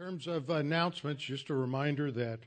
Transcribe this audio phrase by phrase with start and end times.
[0.00, 2.40] In terms of announcements, just a reminder that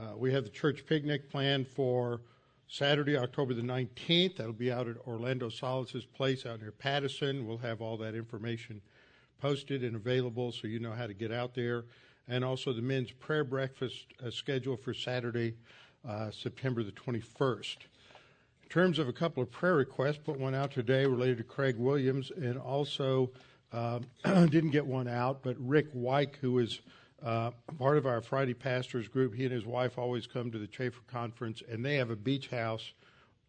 [0.00, 2.20] uh, we have the church picnic planned for
[2.68, 4.36] Saturday, October the 19th.
[4.36, 7.48] That'll be out at Orlando Solace's place out near Pattison.
[7.48, 8.80] We'll have all that information
[9.40, 11.86] posted and available so you know how to get out there.
[12.28, 15.54] And also the men's prayer breakfast uh, schedule for Saturday,
[16.08, 17.78] uh, September the 21st.
[18.62, 21.76] In terms of a couple of prayer requests, put one out today related to Craig
[21.76, 23.32] Williams and also
[24.24, 26.80] didn't get one out, but Rick Wyke, who is
[27.22, 30.66] uh, part of our Friday pastors group, he and his wife always come to the
[30.66, 32.92] Chafer Conference, and they have a beach house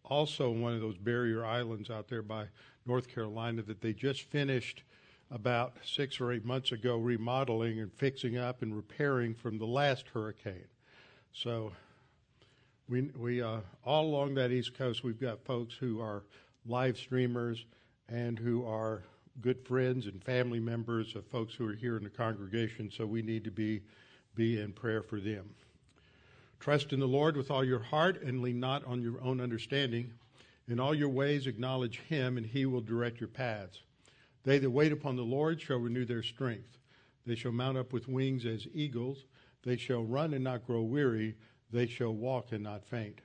[0.04, 2.46] also one of those barrier islands out there by
[2.86, 4.82] North Carolina that they just finished
[5.30, 10.06] about six or eight months ago remodeling and fixing up and repairing from the last
[10.12, 10.66] hurricane.
[11.32, 11.72] So
[12.88, 16.24] we, we uh, all along that East Coast, we've got folks who are
[16.66, 17.64] live streamers
[18.08, 19.02] and who are
[19.40, 23.22] good friends and family members of folks who are here in the congregation, so we
[23.22, 23.82] need to be,
[24.34, 25.50] be in prayer for them.
[26.60, 30.12] Trust in the Lord with all your heart and lean not on your own understanding.
[30.66, 33.82] In all your ways acknowledge him, and he will direct your paths.
[34.44, 36.78] They that wait upon the Lord shall renew their strength.
[37.26, 39.24] They shall mount up with wings as eagles.
[39.62, 41.36] They shall run and not grow weary.
[41.70, 43.20] They shall walk and not faint.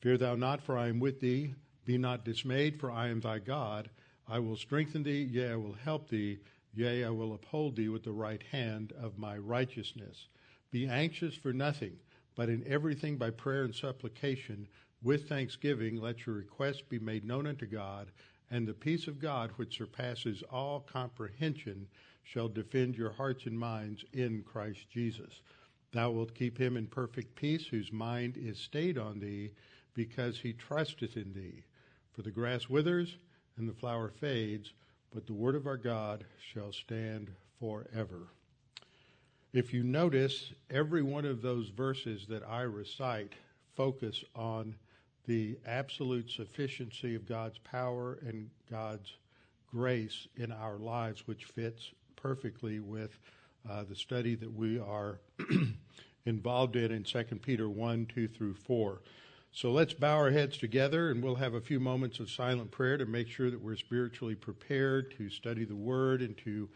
[0.00, 1.54] Fear thou not, for I am with thee.
[1.84, 3.90] Be not dismayed, for I am thy God.
[4.28, 6.38] I will strengthen thee, yea, I will help thee,
[6.72, 10.28] yea, I will uphold thee with the right hand of my righteousness.
[10.70, 11.98] Be anxious for nothing,
[12.34, 14.68] but in everything by prayer and supplication,
[15.02, 18.12] with thanksgiving, let your requests be made known unto God,
[18.50, 21.88] and the peace of God, which surpasses all comprehension,
[22.22, 25.42] shall defend your hearts and minds in Christ Jesus.
[25.90, 29.50] Thou wilt keep him in perfect peace, whose mind is stayed on thee,
[29.94, 31.64] because he trusteth in thee.
[32.12, 33.16] For the grass withers,
[33.56, 34.72] and the flower fades,
[35.14, 38.28] but the word of our God shall stand forever.
[39.52, 43.34] If you notice, every one of those verses that I recite
[43.76, 44.74] focus on
[45.26, 49.12] the absolute sufficiency of God's power and God's
[49.70, 53.18] grace in our lives, which fits perfectly with
[53.68, 55.20] uh, the study that we are
[56.26, 59.00] involved in in 2 Peter 1 2 through 4.
[59.54, 62.96] So let's bow our heads together and we'll have a few moments of silent prayer
[62.96, 66.70] to make sure that we're spiritually prepared to study the Word and to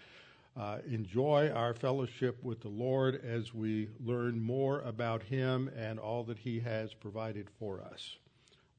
[0.59, 6.23] uh, enjoy our fellowship with the Lord as we learn more about Him and all
[6.25, 8.17] that He has provided for us.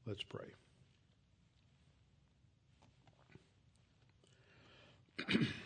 [0.06, 0.46] Let's pray.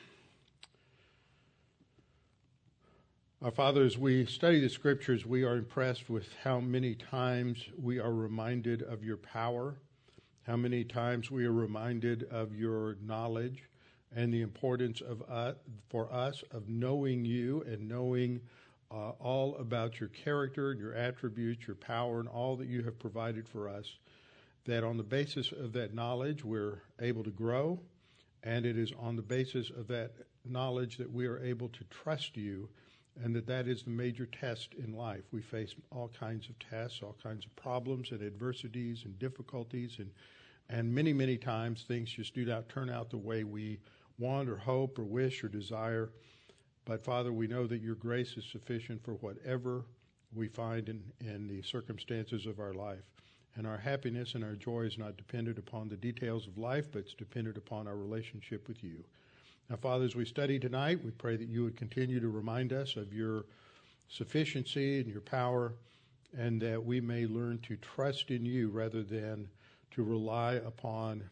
[3.43, 7.99] Our Father, as we study the scriptures, we are impressed with how many times we
[7.99, 9.81] are reminded of your power,
[10.47, 13.65] how many times we are reminded of your knowledge,
[14.15, 15.55] and the importance of uh,
[15.89, 18.41] for us of knowing you and knowing
[18.93, 22.97] uh, all about your character and your attributes, your power, and all that you have
[23.01, 23.97] provided for us.
[24.67, 27.81] That on the basis of that knowledge, we're able to grow,
[28.45, 30.13] and it is on the basis of that
[30.45, 32.69] knowledge that we are able to trust you
[33.23, 35.25] and that that is the major test in life.
[35.33, 40.11] We face all kinds of tests, all kinds of problems and adversities and difficulties, and
[40.69, 43.79] and many many times things just do not turn out the way we
[44.19, 46.11] want or hope or wish or desire.
[46.85, 49.85] But Father, we know that your grace is sufficient for whatever
[50.35, 53.05] we find in, in the circumstances of our life.
[53.55, 57.01] And our happiness and our joy is not dependent upon the details of life, but
[57.01, 59.05] it's dependent upon our relationship with you.
[59.71, 62.97] Now, Father, as we study tonight, we pray that you would continue to remind us
[62.97, 63.47] of your
[64.09, 65.75] sufficiency and your power,
[66.37, 69.49] and that we may learn to trust in you rather than
[69.93, 71.25] to rely upon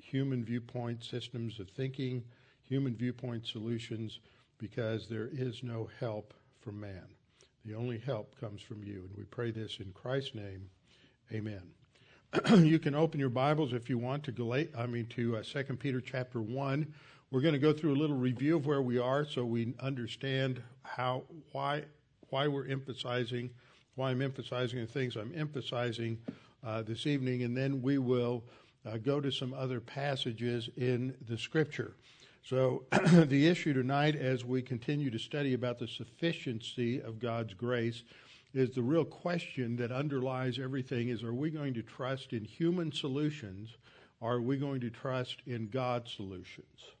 [0.00, 2.22] human viewpoint systems of thinking,
[2.62, 4.20] human viewpoint solutions,
[4.58, 7.06] because there is no help from man.
[7.64, 9.04] The only help comes from you.
[9.08, 10.70] And we pray this in Christ's name.
[11.32, 11.62] Amen.
[12.58, 15.64] you can open your Bibles if you want to Galate, I mean to uh, 2
[15.76, 16.92] Peter chapter 1.
[17.30, 20.62] We're going to go through a little review of where we are so we understand
[20.82, 21.84] how, why,
[22.30, 23.50] why we're emphasizing,
[23.96, 26.16] why I'm emphasizing the things I'm emphasizing
[26.64, 28.44] uh, this evening, and then we will
[28.86, 31.92] uh, go to some other passages in the scripture.
[32.42, 38.04] So, the issue tonight, as we continue to study about the sufficiency of God's grace,
[38.54, 42.90] is the real question that underlies everything is are we going to trust in human
[42.90, 43.76] solutions
[44.18, 46.94] or are we going to trust in God's solutions?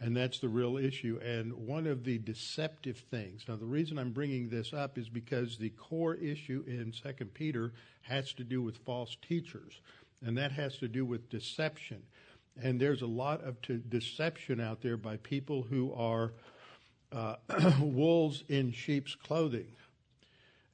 [0.00, 1.18] And that's the real issue.
[1.24, 5.56] And one of the deceptive things, now the reason I'm bringing this up is because
[5.56, 7.72] the core issue in 2 Peter
[8.02, 9.80] has to do with false teachers.
[10.24, 12.02] And that has to do with deception.
[12.60, 13.56] And there's a lot of
[13.88, 16.32] deception out there by people who are
[17.12, 17.36] uh,
[17.80, 19.68] wolves in sheep's clothing.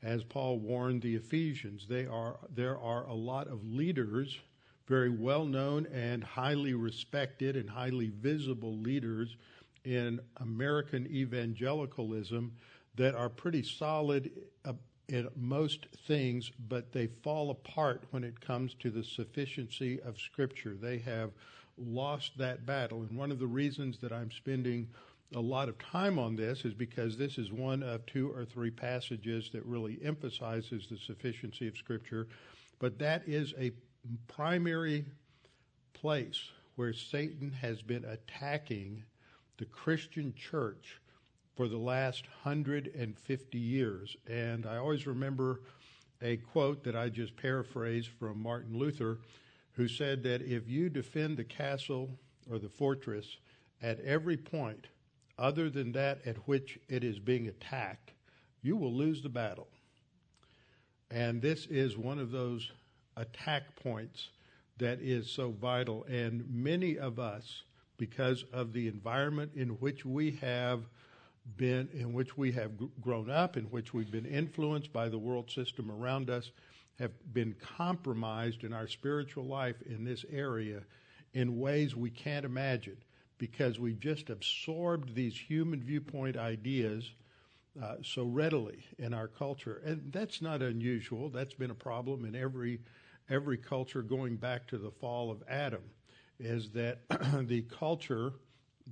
[0.03, 4.39] As Paul warned the Ephesians, they are, there are a lot of leaders,
[4.87, 9.37] very well known and highly respected and highly visible leaders
[9.85, 12.53] in American evangelicalism
[12.97, 14.31] that are pretty solid
[14.65, 14.73] uh,
[15.09, 20.75] in most things, but they fall apart when it comes to the sufficiency of Scripture.
[20.81, 21.31] They have
[21.77, 23.03] lost that battle.
[23.03, 24.89] And one of the reasons that I'm spending
[25.35, 28.71] a lot of time on this is because this is one of two or three
[28.71, 32.29] passages that really emphasizes the sufficiency of Scripture.
[32.79, 33.73] But that is a
[34.29, 35.05] primary
[35.93, 39.05] place where Satan has been attacking
[39.59, 41.01] the Christian church
[41.57, 44.17] for the last 150 years.
[44.27, 45.61] And I always remember
[46.21, 49.19] a quote that I just paraphrased from Martin Luther,
[49.73, 52.11] who said that if you defend the castle
[52.51, 53.37] or the fortress
[53.83, 54.89] at every point
[55.39, 58.13] other than that at which it is being attacked,
[58.63, 59.69] you will lose the battle.
[61.11, 62.71] And this is one of those
[63.17, 64.29] attack points
[64.79, 66.05] that is so vital.
[66.05, 67.63] And many of us,
[67.97, 70.83] because of the environment in which we have
[71.57, 75.51] been, in which we have grown up, in which we've been influenced by the world
[75.51, 76.51] system around us,
[76.99, 80.81] have been compromised in our spiritual life in this area
[81.35, 82.97] in ways we can't imagine
[83.39, 87.11] because we've just absorbed these human viewpoint ideas
[87.83, 89.83] uh, so readily in our culture.
[89.85, 91.29] And that's not unusual.
[91.29, 92.79] That's been a problem in every
[93.31, 95.83] every culture going back to the fall of Adam,
[96.39, 97.01] is that
[97.47, 98.33] the culture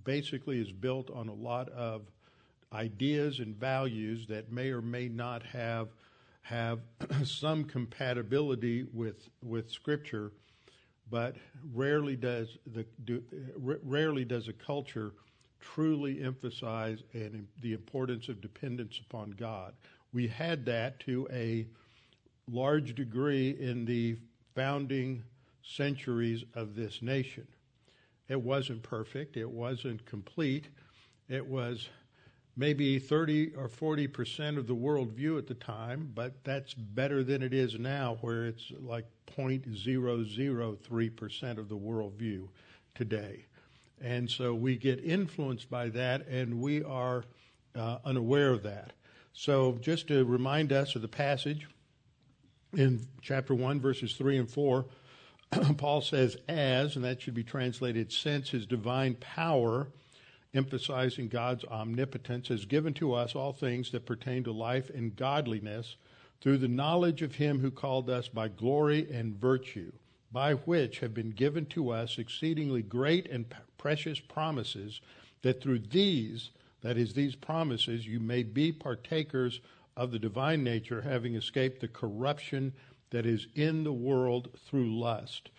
[0.04, 2.02] basically is built on a lot of
[2.72, 5.88] ideas and values that may or may not have
[6.42, 6.80] have
[7.24, 10.32] some compatibility with with Scripture
[11.10, 11.36] but
[11.74, 13.22] rarely does the do,
[13.58, 15.12] rarely does a culture
[15.60, 19.74] truly emphasize and the importance of dependence upon God.
[20.12, 21.66] We had that to a
[22.50, 24.16] large degree in the
[24.54, 25.22] founding
[25.62, 27.46] centuries of this nation.
[28.28, 30.68] It wasn't perfect, it wasn't complete,
[31.28, 31.88] it was
[32.56, 37.42] maybe 30 or 40 percent of the worldview at the time, but that's better than
[37.42, 42.48] it is now, where it's like 0.003 percent of the worldview
[42.94, 43.46] today.
[44.00, 47.24] And so we get influenced by that, and we are
[47.74, 48.92] uh, unaware of that.
[49.32, 51.66] So, just to remind us of the passage
[52.74, 54.84] in chapter 1, verses 3 and 4,
[55.76, 59.88] Paul says, As, and that should be translated, since his divine power
[60.54, 65.96] emphasizing God's omnipotence, has given to us all things that pertain to life and godliness
[66.40, 69.92] through the knowledge of him who called us by glory and virtue,
[70.30, 73.46] by which have been given to us exceedingly great and
[73.78, 75.00] precious promises,
[75.42, 76.50] that through these,
[76.82, 79.60] that is, these promises, you may be partakers
[79.96, 82.72] of the divine nature, having escaped the corruption
[83.10, 85.50] that is in the world through lust.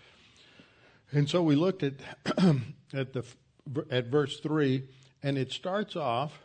[1.12, 1.94] And so we looked at,
[2.94, 3.24] at the
[3.90, 4.84] at verse 3,
[5.22, 6.40] and it starts off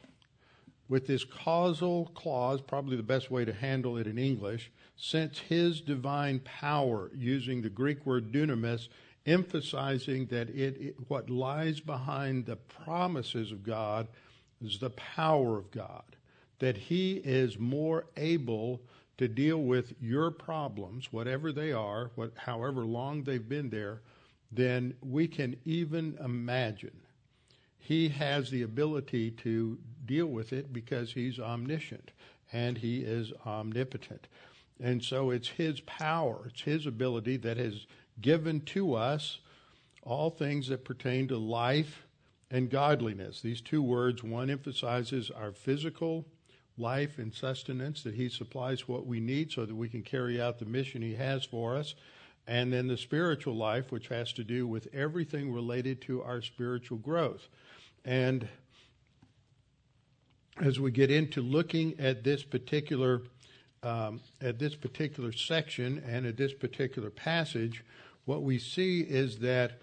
[0.88, 5.80] with this causal clause, probably the best way to handle it in English, since his
[5.80, 8.88] divine power, using the Greek word dunamis,
[9.26, 14.08] emphasizing that it, it, what lies behind the promises of God
[14.64, 16.16] is the power of God,
[16.58, 18.80] that he is more able
[19.18, 24.00] to deal with your problems, whatever they are, what, however long they've been there,
[24.50, 27.00] than we can even imagine.
[27.78, 32.12] He has the ability to deal with it because he's omniscient
[32.52, 34.28] and he is omnipotent.
[34.80, 37.86] And so it's his power, it's his ability that has
[38.20, 39.40] given to us
[40.02, 42.06] all things that pertain to life
[42.50, 43.40] and godliness.
[43.40, 46.26] These two words, one emphasizes our physical
[46.78, 50.58] life and sustenance, that he supplies what we need so that we can carry out
[50.58, 51.94] the mission he has for us.
[52.46, 56.98] And then the spiritual life, which has to do with everything related to our spiritual
[56.98, 57.48] growth.
[58.04, 58.48] And
[60.60, 63.22] as we get into looking at this particular
[63.82, 67.84] um, at this particular section and at this particular passage,
[68.24, 69.80] what we see is that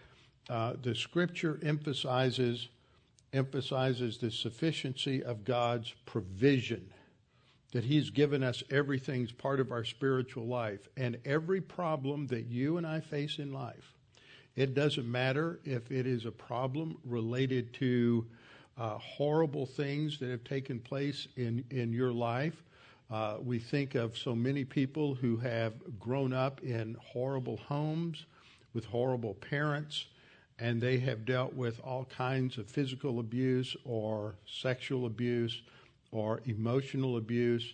[0.50, 2.68] uh, the Scripture emphasizes
[3.36, 6.90] emphasizes the sufficiency of God's provision.
[7.74, 12.78] That He's given us everything's part of our spiritual life, and every problem that you
[12.78, 13.96] and I face in life
[14.56, 18.26] it doesn't matter if it is a problem related to
[18.78, 22.64] uh, horrible things that have taken place in, in your life.
[23.12, 28.26] Uh, we think of so many people who have grown up in horrible homes
[28.74, 30.06] with horrible parents
[30.60, 35.62] and they have dealt with all kinds of physical abuse or sexual abuse
[36.12, 37.74] or emotional abuse.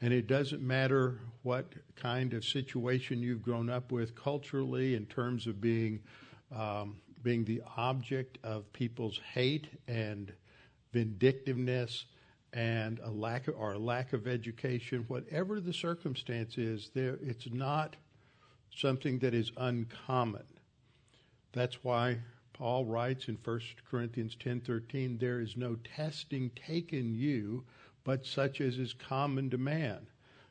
[0.00, 5.46] And it doesn't matter what kind of situation you've grown up with culturally in terms
[5.46, 6.00] of being
[6.54, 10.32] um, being the object of people's hate and
[10.92, 12.06] vindictiveness
[12.52, 17.48] and a lack of, or a lack of education, whatever the circumstance is, there it's
[17.50, 17.96] not
[18.74, 20.42] something that is uncommon.
[21.52, 22.18] That's why
[22.52, 27.64] Paul writes in 1 Corinthians 10:13, there is no testing taken you,
[28.04, 30.06] but such as is common to man.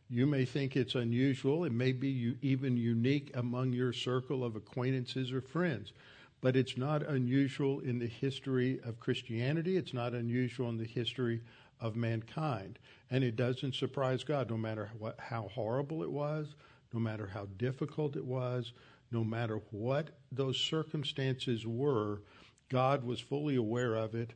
[0.10, 5.31] You may think it's unusual, it may be even unique among your circle of acquaintances
[5.31, 5.93] or friends,
[6.41, 11.41] but it's not unusual in the history of Christianity, it's not unusual in the history
[11.79, 12.77] of mankind.
[13.10, 16.55] And it doesn't surprise God, no matter what, how horrible it was,
[16.93, 18.74] no matter how difficult it was,
[19.12, 22.22] no matter what those circumstances were,
[22.70, 24.32] God was fully aware of it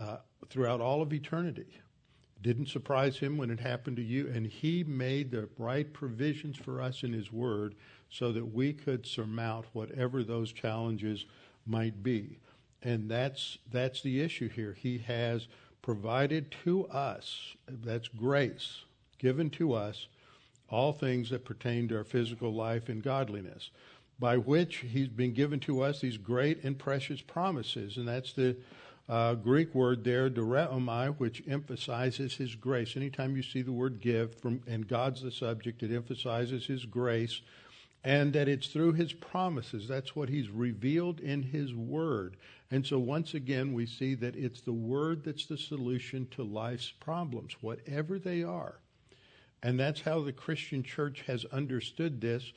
[0.00, 1.80] uh, throughout all of eternity.
[2.40, 6.80] Didn't surprise him when it happened to you, and he made the right provisions for
[6.80, 7.74] us in his word
[8.10, 11.24] so that we could surmount whatever those challenges
[11.66, 12.38] might be.
[12.82, 14.76] And that's that's the issue here.
[14.76, 15.46] He has
[15.82, 18.82] provided to us, that's grace
[19.18, 20.08] given to us,
[20.68, 23.70] all things that pertain to our physical life and godliness,
[24.18, 27.96] by which he's been given to us these great and precious promises.
[27.96, 28.56] And that's the
[29.08, 32.96] uh, Greek word there, doreomai, which emphasizes his grace.
[32.96, 37.40] Anytime you see the word give, from, and God's the subject, it emphasizes his grace
[38.04, 39.86] and that it's through his promises.
[39.86, 42.36] That's what he's revealed in his word.
[42.70, 46.90] And so once again, we see that it's the word that's the solution to life's
[46.90, 48.80] problems, whatever they are.
[49.62, 52.52] And that's how the Christian church has understood this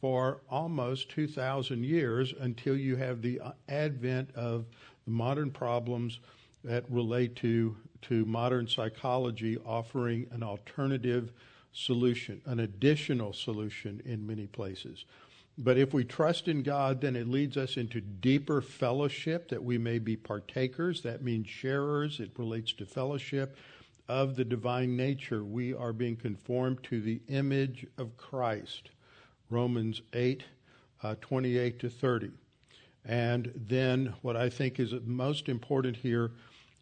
[0.00, 4.64] for almost 2,000 years until you have the uh, advent of
[5.04, 6.20] the modern problems
[6.64, 11.32] that relate to, to modern psychology offering an alternative
[11.72, 15.04] solution, an additional solution in many places.
[15.58, 19.76] But if we trust in God, then it leads us into deeper fellowship that we
[19.76, 21.02] may be partakers.
[21.02, 22.18] That means sharers.
[22.18, 23.56] It relates to fellowship
[24.08, 25.44] of the divine nature.
[25.44, 28.90] We are being conformed to the image of Christ.
[29.50, 30.44] Romans 8,
[31.02, 32.30] uh, 28 to 30.
[33.04, 36.32] And then what I think is most important here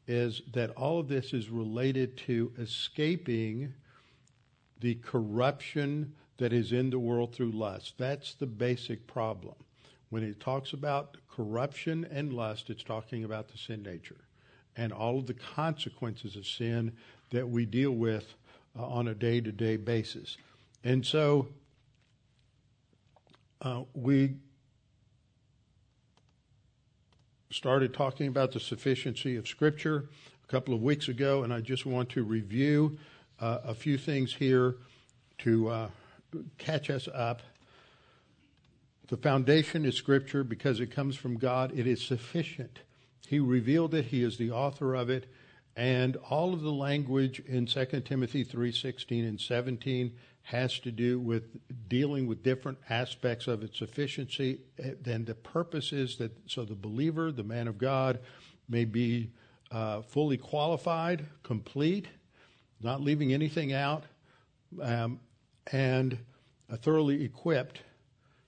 [0.07, 3.75] is that all of this is related to escaping
[4.81, 7.95] the corruption that is in the world through lust.
[7.99, 9.55] That's the basic problem.
[10.11, 14.17] When it talks about corruption and lust, it's talking about the sin nature
[14.77, 16.93] and all of the consequences of sin
[17.31, 18.35] that we deal with
[18.79, 20.39] uh, on a day to day basis.
[20.85, 21.49] And so
[23.95, 24.35] we
[27.51, 30.09] started talking about the sufficiency of Scripture
[30.45, 32.99] a couple of weeks ago, and I just want to review
[33.41, 34.77] uh, a few things here
[35.39, 35.89] to uh,
[36.59, 37.43] catch us up.
[39.09, 41.73] The foundation is Scripture because it comes from God.
[41.77, 42.81] It is sufficient.
[43.27, 44.07] He revealed it.
[44.07, 45.33] He is the author of it.
[45.77, 50.13] And all of the language in 2 Timothy 3:16 and 17
[50.49, 51.45] has to do with
[51.91, 54.59] dealing with different aspects of its efficiency.
[55.03, 58.21] Then the purpose is that so the believer, the man of God,
[58.67, 59.31] may be
[59.71, 62.09] uh, fully qualified, complete,
[62.81, 64.05] not leaving anything out,
[64.81, 65.21] um,
[65.71, 66.17] and
[66.77, 67.83] thoroughly equipped,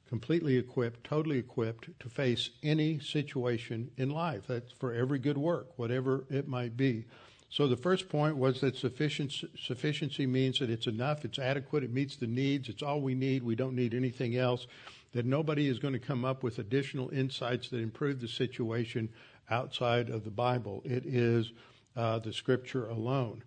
[0.08, 4.44] completely equipped, totally equipped to face any situation in life.
[4.48, 7.04] That's for every good work, whatever it might be.
[7.50, 11.92] So the first point was that sufficiency, sufficiency means that it's enough, it's adequate, it
[11.92, 14.68] meets the needs, it's all we need, we don't need anything else,
[15.12, 19.08] that nobody is going to come up with additional insights that improve the situation
[19.50, 20.80] outside of the Bible.
[20.84, 21.52] It is
[21.96, 23.42] uh, the scripture alone.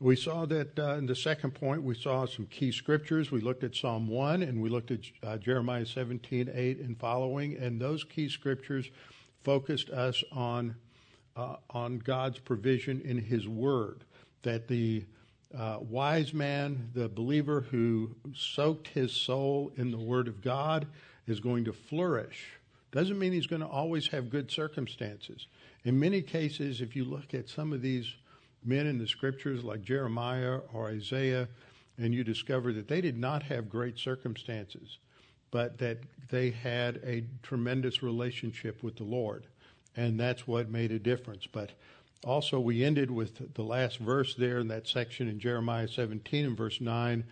[0.00, 3.32] We saw that uh, in the second point, we saw some key scriptures.
[3.32, 7.56] We looked at Psalm 1 and we looked at uh, Jeremiah 17, 8 and following,
[7.56, 8.90] and those key scriptures
[9.42, 10.76] focused us on,
[11.38, 14.04] uh, on God's provision in His Word.
[14.42, 15.04] That the
[15.56, 20.86] uh, wise man, the believer who soaked his soul in the Word of God,
[21.26, 22.46] is going to flourish.
[22.90, 25.46] Doesn't mean he's going to always have good circumstances.
[25.84, 28.14] In many cases, if you look at some of these
[28.64, 31.48] men in the scriptures like Jeremiah or Isaiah,
[31.98, 34.98] and you discover that they did not have great circumstances,
[35.50, 35.98] but that
[36.30, 39.46] they had a tremendous relationship with the Lord.
[39.98, 41.48] And that's what made a difference.
[41.50, 41.72] But
[42.24, 46.56] also, we ended with the last verse there in that section in Jeremiah 17 and
[46.56, 47.24] verse 9,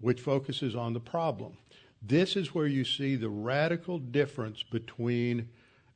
[0.00, 1.56] which focuses on the problem.
[2.02, 5.48] This is where you see the radical difference between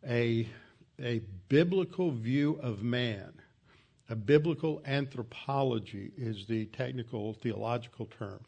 [0.07, 0.49] a
[1.03, 3.33] a biblical view of man.
[4.09, 8.41] A biblical anthropology is the technical theological term.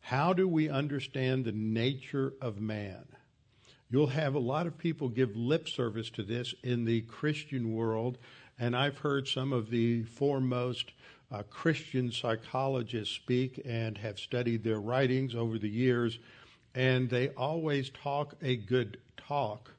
[0.00, 3.06] How do we understand the nature of man?
[3.90, 8.18] You'll have a lot of people give lip service to this in the Christian world,
[8.58, 10.92] and I've heard some of the foremost
[11.30, 16.18] uh, Christian psychologists speak and have studied their writings over the years,
[16.74, 19.72] and they always talk a good talk.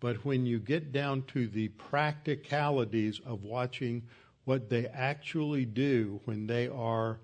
[0.00, 4.02] But when you get down to the practicalities of watching
[4.44, 7.18] what they actually do when they are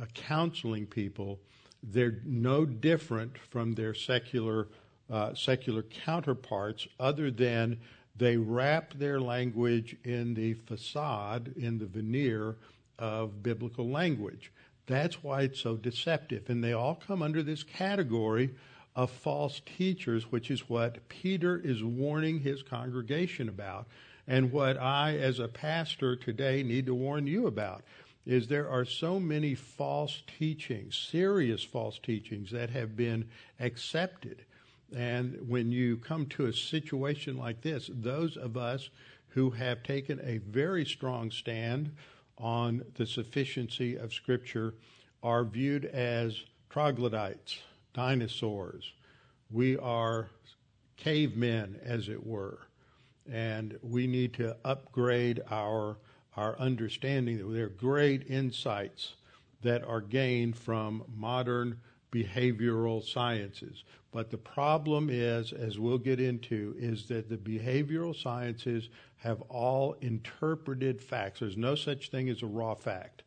[0.00, 1.40] uh, counseling people,
[1.82, 4.68] they're no different from their secular
[5.10, 7.78] uh, secular counterparts, other than
[8.16, 12.56] they wrap their language in the facade, in the veneer
[12.98, 14.52] of biblical language.
[14.86, 16.48] That's why it's so deceptive.
[16.48, 18.50] And they all come under this category
[18.94, 23.86] of false teachers, which is what Peter is warning his congregation about,
[24.26, 27.82] and what I, as a pastor today, need to warn you about.
[28.24, 33.28] Is there are so many false teachings, serious false teachings that have been
[33.60, 34.44] accepted.
[34.94, 38.90] And when you come to a situation like this, those of us
[39.28, 41.90] who have taken a very strong stand
[42.38, 44.74] on the sufficiency of Scripture
[45.22, 47.58] are viewed as troglodytes,
[47.92, 48.92] dinosaurs.
[49.50, 50.28] We are
[50.96, 52.60] cavemen, as it were,
[53.30, 55.96] and we need to upgrade our
[56.36, 59.14] our understanding there are great insights
[59.62, 61.80] that are gained from modern
[62.14, 63.82] behavioral sciences.
[64.12, 69.96] But the problem is, as we'll get into, is that the behavioral sciences have all
[70.00, 71.40] interpreted facts.
[71.40, 73.24] There's no such thing as a raw fact.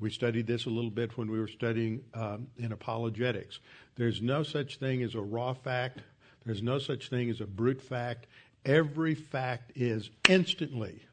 [0.00, 3.60] We studied this a little bit when we were studying um, in apologetics.
[3.94, 6.00] There's no such thing as a raw fact.
[6.44, 8.26] There's no such thing as a brute fact.
[8.64, 11.06] Every fact is instantly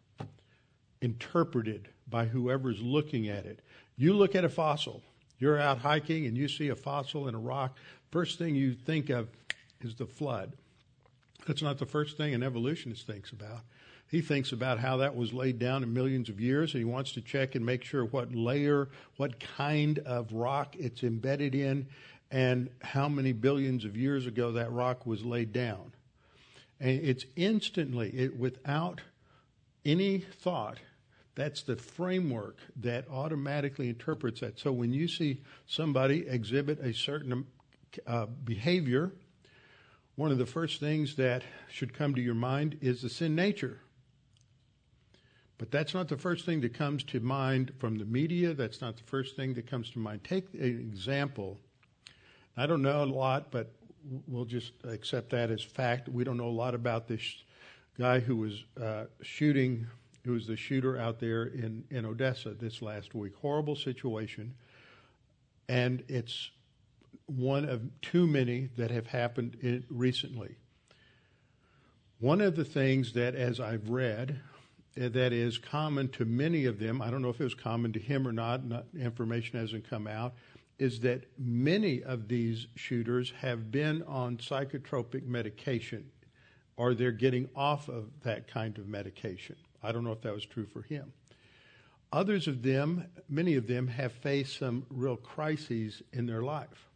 [1.01, 3.59] interpreted by whoever's looking at it.
[3.97, 5.03] You look at a fossil.
[5.41, 7.75] You're out hiking and you see a fossil in a rock.
[8.11, 9.27] First thing you think of
[9.81, 10.53] is the flood.
[11.47, 13.61] That's not the first thing an evolutionist thinks about.
[14.07, 17.13] He thinks about how that was laid down in millions of years, and he wants
[17.13, 21.87] to check and make sure what layer, what kind of rock it's embedded in,
[22.29, 25.91] and how many billions of years ago that rock was laid down.
[26.79, 29.01] And it's instantly, it, without
[29.83, 30.77] any thought,
[31.35, 34.59] that's the framework that automatically interprets that.
[34.59, 37.45] So when you see somebody exhibit a certain
[38.05, 39.13] uh, behavior,
[40.15, 43.79] one of the first things that should come to your mind is the sin nature.
[45.57, 48.53] But that's not the first thing that comes to mind from the media.
[48.53, 50.23] That's not the first thing that comes to mind.
[50.23, 51.59] Take an example.
[52.57, 53.71] I don't know a lot, but
[54.27, 56.09] we'll just accept that as fact.
[56.09, 57.21] We don't know a lot about this
[57.97, 59.87] guy who was uh, shooting,
[60.23, 63.33] who was the shooter out there in, in Odessa this last week.
[63.41, 64.53] Horrible situation.
[65.67, 66.51] And it's
[67.25, 70.55] one of too many that have happened in, recently.
[72.19, 74.39] One of the things that, as I've read,
[74.99, 77.93] uh, that is common to many of them, I don't know if it was common
[77.93, 80.33] to him or not, not information hasn't come out,
[80.77, 86.11] is that many of these shooters have been on psychotropic medication
[86.75, 89.55] or they're getting off of that kind of medication.
[89.83, 91.13] I don't know if that was true for him.
[92.13, 96.89] Others of them, many of them, have faced some real crises in their life.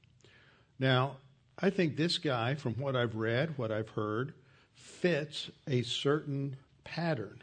[0.78, 1.18] Now,
[1.58, 4.34] I think this guy, from what I've read, what I've heard,
[4.74, 7.42] fits a certain pattern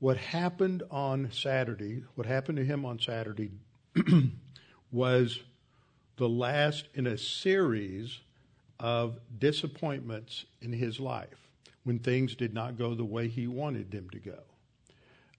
[0.00, 3.50] what happened on Saturday, what happened to him on Saturday,
[4.92, 5.40] was
[6.16, 8.20] the last in a series
[8.78, 11.47] of disappointments in his life
[11.88, 14.38] when things did not go the way he wanted them to go.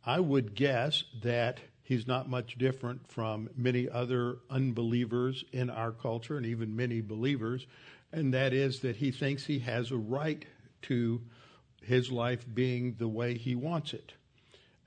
[0.03, 6.37] I would guess that he's not much different from many other unbelievers in our culture
[6.37, 7.67] and even many believers,
[8.11, 10.43] and that is that he thinks he has a right
[10.81, 11.21] to
[11.83, 14.13] his life being the way he wants it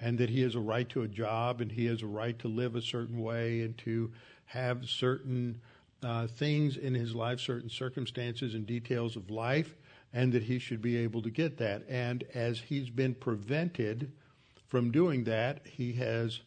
[0.00, 2.48] and that he has a right to a job and he has a right to
[2.48, 4.10] live a certain way and to
[4.46, 5.60] have certain
[6.02, 9.76] uh, things in his life, certain circumstances and details of life,
[10.12, 11.84] and that he should be able to get that.
[11.88, 14.12] And as he's been prevented
[14.68, 16.40] from doing that, he has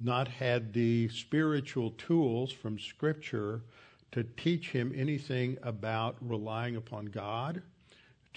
[0.00, 3.62] not had the spiritual tools from Scripture
[4.12, 7.62] to teach him anything about relying upon God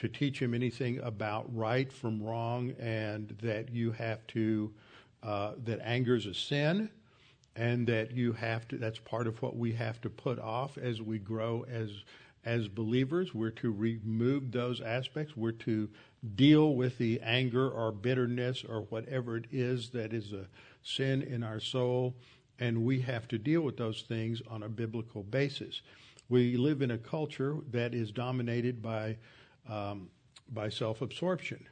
[0.01, 4.73] to teach him anything about right from wrong and that you have to,
[5.21, 6.89] uh, that anger is a sin
[7.55, 11.03] and that you have to, that's part of what we have to put off as
[11.03, 12.03] we grow as,
[12.45, 13.33] as believers.
[13.33, 15.35] We're to remove those aspects.
[15.35, 15.89] We're to
[16.35, 20.47] deal with the anger or bitterness or whatever it is that is a
[20.83, 22.15] sin in our soul.
[22.59, 25.81] And we have to deal with those things on a biblical basis.
[26.29, 29.17] We live in a culture that is dominated by,
[29.67, 30.09] um,
[30.51, 31.67] by self absorption.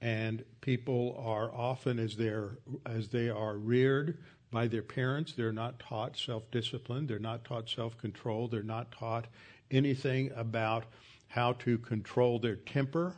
[0.00, 4.18] And people are often, as, they're, as they are reared
[4.50, 8.92] by their parents, they're not taught self discipline, they're not taught self control, they're not
[8.92, 9.26] taught
[9.70, 10.84] anything about
[11.28, 13.14] how to control their temper.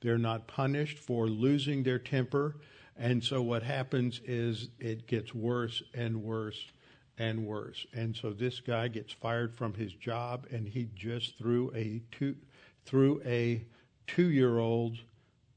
[0.00, 2.56] They're not punished for losing their temper.
[2.96, 6.70] And so what happens is it gets worse and worse
[7.18, 7.86] and worse.
[7.92, 12.36] And so this guy gets fired from his job and he just threw a two
[12.84, 13.64] threw a
[14.06, 14.98] two year old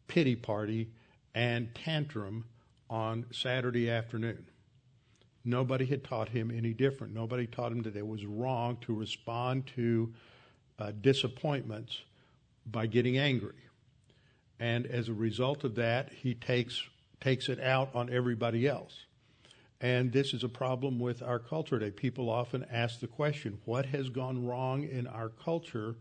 [0.08, 0.90] pity party
[1.36, 2.46] and tantrum
[2.90, 4.46] on Saturday afternoon.
[5.50, 7.14] Nobody had taught him any different.
[7.14, 10.14] Nobody taught him that it was wrong to respond to
[10.78, 12.04] uh, disappointments
[12.66, 13.56] by getting angry.
[14.60, 16.84] And as a result of that, he takes,
[17.20, 19.06] takes it out on everybody else.
[19.82, 21.92] And this is a problem with our culture today.
[21.92, 25.96] People often ask the question, what has gone wrong in our culture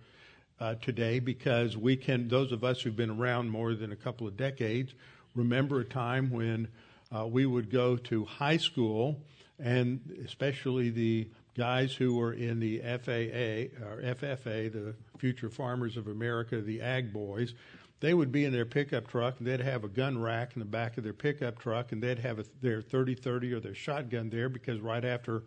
[0.61, 1.21] uh, today?
[1.21, 4.95] Because we can, those of us who've been around more than a couple of decades,
[5.35, 6.69] remember a time when
[7.17, 9.21] uh, we would go to high school,
[9.59, 16.07] and especially the guys who were in the FAA or FFA, the Future Farmers of
[16.07, 17.55] America, the Ag Boys,
[18.01, 20.65] they would be in their pickup truck and they'd have a gun rack in the
[20.65, 24.49] back of their pickup truck and they'd have a, their 30-30 or their shotgun there
[24.49, 25.43] because right after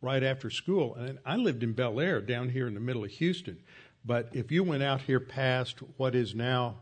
[0.00, 0.96] right after school.
[0.96, 3.58] And I lived in Bellaire down here in the middle of Houston.
[4.04, 6.78] But if you went out here past what is now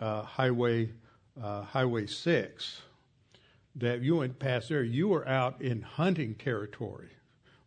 [0.00, 0.90] uh, highway
[1.42, 2.82] uh, highway 6
[3.78, 7.10] that you went past there you were out in hunting territory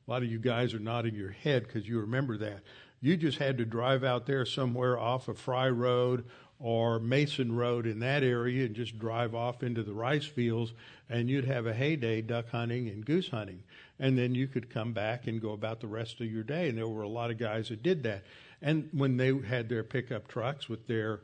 [0.07, 2.61] a lot of you guys are nodding your head because you remember that
[3.01, 6.23] you just had to drive out there somewhere off of Fry Road
[6.59, 10.73] or Mason Road in that area and just drive off into the rice fields
[11.09, 13.63] and you'd have a heyday duck hunting and goose hunting.
[13.99, 16.69] And then you could come back and go about the rest of your day.
[16.69, 18.23] And there were a lot of guys that did that.
[18.61, 21.21] And when they had their pickup trucks with their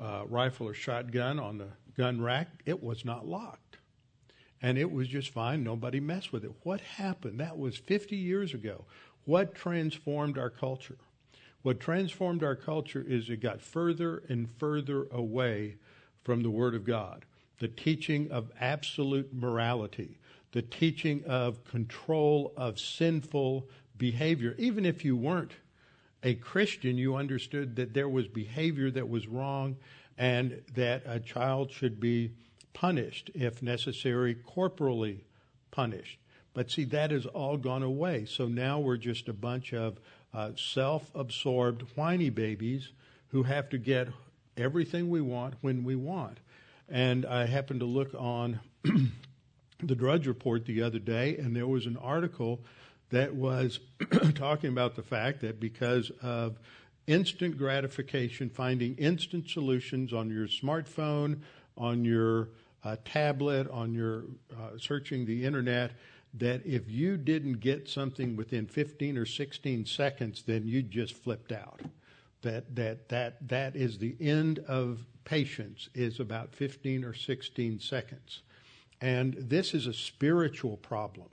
[0.00, 3.78] uh, rifle or shotgun on the gun rack, it was not locked.
[4.62, 5.64] And it was just fine.
[5.64, 6.52] Nobody messed with it.
[6.62, 7.40] What happened?
[7.40, 8.84] That was 50 years ago.
[9.24, 10.98] What transformed our culture?
[11.62, 15.76] What transformed our culture is it got further and further away
[16.22, 17.24] from the Word of God.
[17.58, 20.18] The teaching of absolute morality,
[20.52, 23.68] the teaching of control of sinful
[23.98, 24.54] behavior.
[24.58, 25.52] Even if you weren't
[26.22, 29.76] a Christian, you understood that there was behavior that was wrong
[30.18, 32.32] and that a child should be
[32.72, 35.24] punished, if necessary, corporally
[35.70, 36.18] punished.
[36.52, 38.24] But see, that has all gone away.
[38.24, 39.98] So now we're just a bunch of
[40.34, 42.90] uh, self absorbed, whiny babies
[43.28, 44.08] who have to get
[44.56, 46.38] everything we want when we want.
[46.88, 48.60] And I happened to look on
[49.82, 52.60] the Drudge Report the other day, and there was an article
[53.10, 53.80] that was
[54.34, 56.58] talking about the fact that because of
[57.06, 61.40] instant gratification, finding instant solutions on your smartphone,
[61.76, 62.48] on your
[62.84, 65.92] uh, tablet, on your uh, searching the internet,
[66.34, 71.52] that if you didn't get something within 15 or 16 seconds, then you just flipped
[71.52, 71.80] out.
[72.42, 78.42] That, that, that, that is the end of patience is about 15 or 16 seconds.
[79.00, 81.28] And this is a spiritual problem.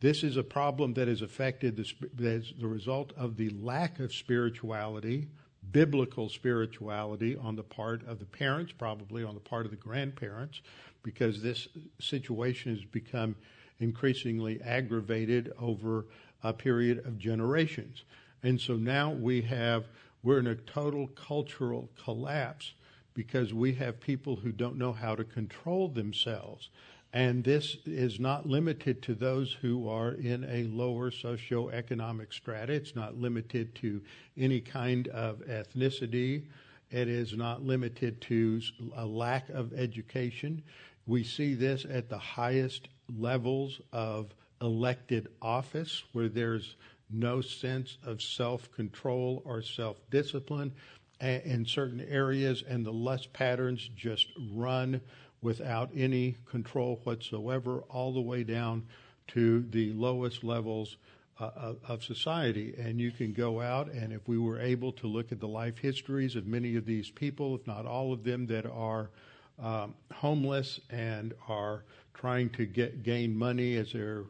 [0.00, 4.14] This is a problem that has affected the, as the result of the lack of
[4.14, 5.28] spirituality,
[5.72, 10.60] biblical spirituality on the part of the parents, probably on the part of the grandparents,
[11.02, 13.34] because this situation has become
[13.78, 16.06] increasingly aggravated over
[16.42, 18.04] a period of generations.
[18.42, 19.86] And so now we have,
[20.22, 22.72] we're in a total cultural collapse
[23.14, 26.70] because we have people who don't know how to control themselves.
[27.12, 32.72] And this is not limited to those who are in a lower socioeconomic strata.
[32.72, 34.00] It's not limited to
[34.36, 36.44] any kind of ethnicity.
[36.90, 38.60] It is not limited to
[38.94, 40.62] a lack of education.
[41.06, 46.76] We see this at the highest levels of elected office where there's
[47.10, 50.72] no sense of self control or self discipline
[51.20, 55.00] in certain areas, and the lust patterns just run
[55.42, 58.86] without any control whatsoever, all the way down
[59.28, 60.96] to the lowest levels
[61.38, 62.74] uh, of, of society.
[62.76, 65.78] And you can go out, and if we were able to look at the life
[65.78, 69.10] histories of many of these people, if not all of them, that are
[69.58, 74.24] um, homeless and are trying to get gain money as they're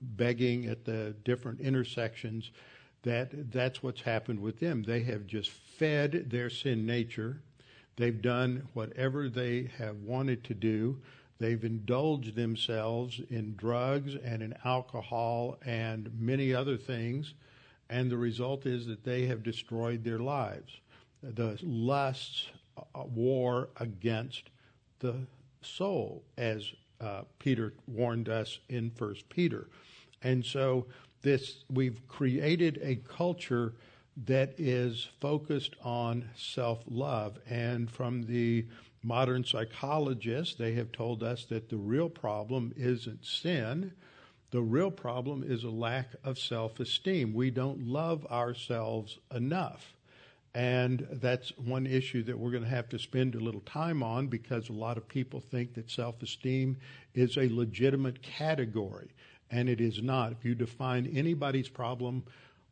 [0.00, 2.50] begging at the different intersections,
[3.02, 4.82] that that's what's happened with them.
[4.82, 7.40] They have just fed their sin nature.
[7.96, 11.00] They've done whatever they have wanted to do.
[11.38, 17.34] They've indulged themselves in drugs and in alcohol and many other things.
[17.90, 20.80] And the result is that they have destroyed their lives.
[21.22, 24.50] The lusts uh, war against
[24.98, 25.26] the
[25.62, 29.68] soul, as uh, Peter warned us in First Peter.
[30.22, 30.86] And so
[31.22, 33.74] this we've created a culture
[34.16, 37.38] that is focused on self-love.
[37.48, 38.66] And from the
[39.02, 43.92] modern psychologists they have told us that the real problem isn't sin.
[44.50, 47.34] The real problem is a lack of self-esteem.
[47.34, 49.94] We don't love ourselves enough.
[50.54, 54.28] And that's one issue that we're going to have to spend a little time on
[54.28, 56.76] because a lot of people think that self-esteem
[57.14, 59.10] is a legitimate category
[59.50, 60.30] and it is not.
[60.30, 62.22] If you define anybody's problem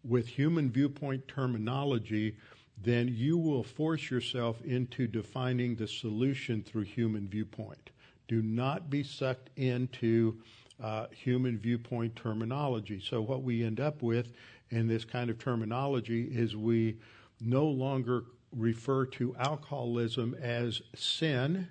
[0.05, 2.37] with human viewpoint terminology,
[2.83, 7.91] then you will force yourself into defining the solution through human viewpoint.
[8.29, 10.41] Do not be sucked into
[10.83, 13.01] uh, human viewpoint terminology.
[13.01, 14.33] So, what we end up with
[14.71, 16.97] in this kind of terminology is we
[17.41, 21.69] no longer refer to alcoholism as sin,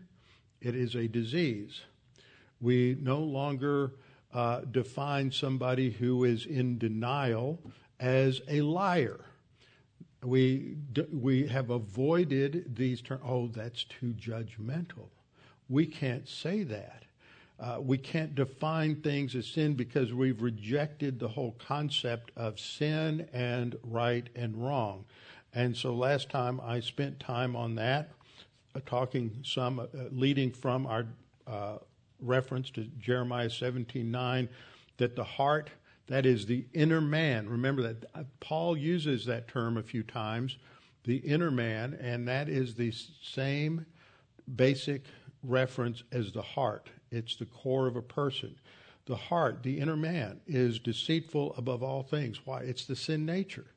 [0.61, 1.81] it is a disease.
[2.59, 3.93] We no longer
[4.33, 7.59] uh, define somebody who is in denial
[8.01, 9.19] as a liar.
[10.23, 10.75] We,
[11.13, 13.21] we have avoided these terms.
[13.25, 15.07] Oh, that's too judgmental.
[15.69, 17.03] We can't say that.
[17.59, 23.27] Uh, we can't define things as sin because we've rejected the whole concept of sin
[23.33, 25.05] and right and wrong.
[25.53, 28.11] And so last time I spent time on that,
[28.75, 31.05] uh, talking some, uh, leading from our
[31.45, 31.77] uh,
[32.19, 34.47] reference to Jeremiah 17:9
[34.97, 35.69] that the heart
[36.07, 37.47] that is the inner man.
[37.47, 40.57] Remember that uh, Paul uses that term a few times
[41.03, 43.85] the inner man and that is the same
[44.55, 45.05] basic
[45.43, 46.89] reference as the heart.
[47.11, 48.55] It's the core of a person.
[49.05, 52.41] The heart the inner man is deceitful above all things.
[52.45, 52.61] Why?
[52.61, 53.67] It's the sin nature.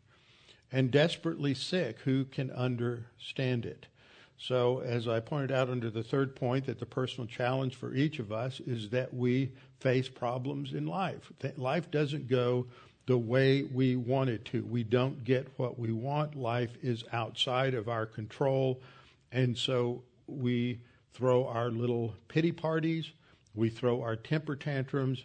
[0.71, 3.87] And desperately sick who can understand it
[4.37, 8.19] so, as I pointed out under the third point, that the personal challenge for each
[8.19, 11.33] of us is that we face problems in life.
[11.39, 12.67] That life doesn't go
[13.07, 14.65] the way we want it to.
[14.65, 16.35] We don't get what we want.
[16.35, 18.83] Life is outside of our control.
[19.31, 20.81] And so we
[21.13, 23.13] throw our little pity parties,
[23.55, 25.25] we throw our temper tantrums,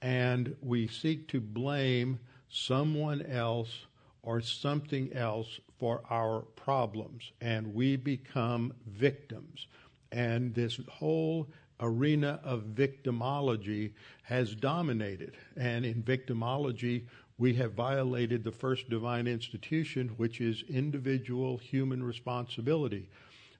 [0.00, 3.86] and we seek to blame someone else
[4.22, 9.66] or something else for our problems, and we become victims.
[10.12, 11.48] And this whole
[11.80, 15.36] arena of victimology has dominated.
[15.56, 17.04] And in victimology,
[17.38, 23.08] we have violated the first divine institution, which is individual human responsibility.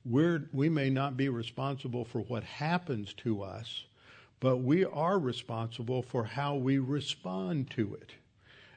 [0.04, 3.84] We're, we may not be responsible for what happens to us,
[4.40, 8.12] but we are responsible for how we respond to it.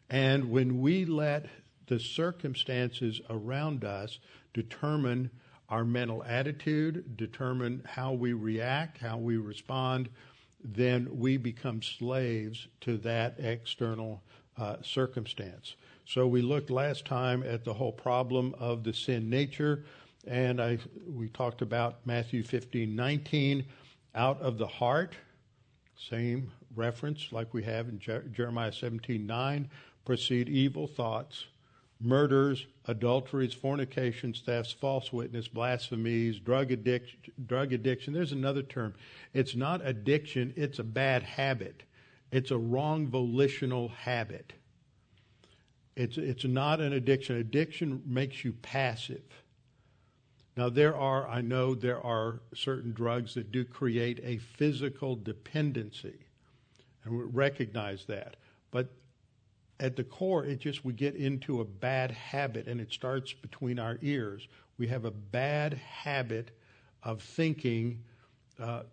[0.09, 1.45] And when we let
[1.89, 4.19] the circumstances around us
[4.53, 5.31] determine
[5.69, 10.07] our mental attitude, determine how we react, how we respond,
[10.63, 14.21] then we become slaves to that external
[14.57, 15.75] uh, circumstance.
[16.05, 19.83] So we looked last time at the whole problem of the sin nature,
[20.27, 23.65] and I we talked about Matthew 15, 19,
[24.13, 25.15] out of the heart,
[25.97, 29.69] same reference like we have in Jeremiah 17, 9,
[30.05, 31.45] proceed evil thoughts,
[32.01, 38.13] murders, adulteries, fornications, thefts, false witness, blasphemies, drug addiction, drug addiction.
[38.13, 38.93] There's another term.
[39.33, 41.83] It's not addiction, it's a bad habit.
[42.31, 44.53] It's a wrong volitional habit.
[45.95, 47.35] It's, it's not an addiction.
[47.35, 49.23] Addiction makes you passive.
[50.55, 56.19] Now, there are, I know there are certain drugs that do create a physical dependency,
[57.03, 58.35] and we recognize that.
[58.71, 58.89] But
[59.79, 63.79] at the core, it just we get into a bad habit, and it starts between
[63.79, 64.47] our ears.
[64.77, 66.51] We have a bad habit
[67.03, 68.03] of thinking
[68.59, 68.83] uh,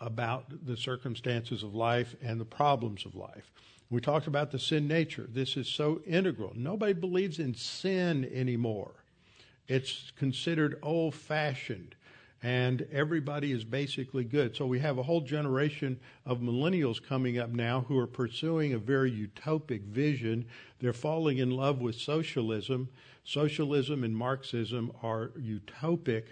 [0.00, 3.50] about the circumstances of life and the problems of life.
[3.90, 5.26] We talked about the sin nature.
[5.28, 6.52] This is so integral.
[6.54, 8.92] Nobody believes in sin anymore.
[9.68, 11.94] It's considered old fashioned
[12.46, 14.54] and everybody is basically good.
[14.54, 18.78] So we have a whole generation of millennials coming up now who are pursuing a
[18.78, 20.46] very utopic vision.
[20.78, 22.88] They're falling in love with socialism.
[23.24, 26.26] Socialism and Marxism are utopic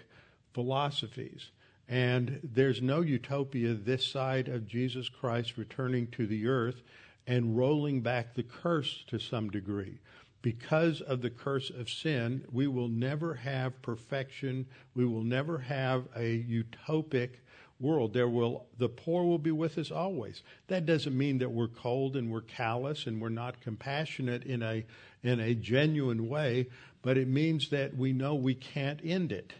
[0.53, 1.49] philosophies.
[1.89, 6.81] And there's no utopia this side of Jesus Christ returning to the earth
[7.27, 9.99] and rolling back the curse to some degree.
[10.45, 14.67] Because of the curse of sin, we will never have perfection.
[14.93, 17.37] We will never have a utopic
[17.79, 18.13] world.
[18.13, 20.43] There will the poor will be with us always.
[20.67, 24.85] That doesn't mean that we're cold and we're callous and we're not compassionate in a
[25.23, 26.67] in a genuine way,
[27.01, 29.51] but it means that we know we can't end it.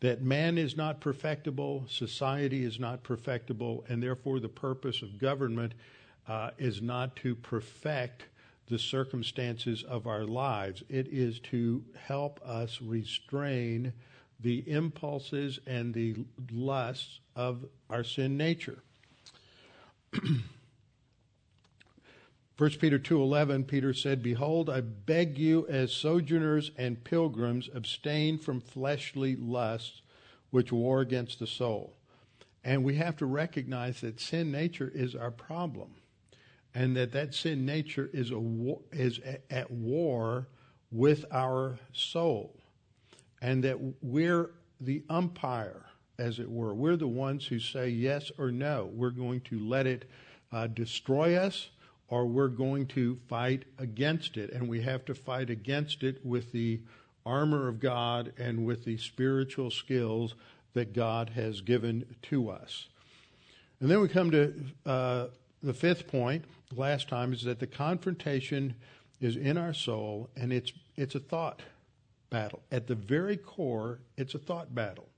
[0.00, 5.74] That man is not perfectible, society is not perfectible, and therefore the purpose of government
[6.26, 8.24] uh, is not to perfect
[8.68, 10.82] the circumstances of our lives.
[10.88, 13.92] It is to help us restrain
[14.40, 16.16] the impulses and the
[16.52, 18.82] lusts of our sin nature.
[22.58, 28.60] 1 Peter 2:11 Peter said, "Behold, I beg you as sojourners and pilgrims abstain from
[28.60, 30.00] fleshly lusts
[30.50, 31.96] which war against the soul."
[32.64, 35.96] And we have to recognize that sin nature is our problem
[36.76, 39.18] and that that sin nature is a is
[39.50, 40.46] at war
[40.92, 42.54] with our soul,
[43.40, 45.86] and that we're the umpire,
[46.18, 46.74] as it were.
[46.74, 48.90] We're the ones who say yes or no.
[48.92, 50.08] We're going to let it
[50.52, 51.70] uh, destroy us,
[52.08, 56.52] or we're going to fight against it, and we have to fight against it with
[56.52, 56.82] the
[57.24, 60.34] armor of God and with the spiritual skills
[60.74, 62.88] that God has given to us.
[63.80, 65.26] And then we come to uh,
[65.62, 68.74] the fifth point last time is that the confrontation
[69.20, 71.62] is in our soul and it's it's a thought
[72.30, 72.62] battle.
[72.72, 75.08] At the very core, it's a thought battle.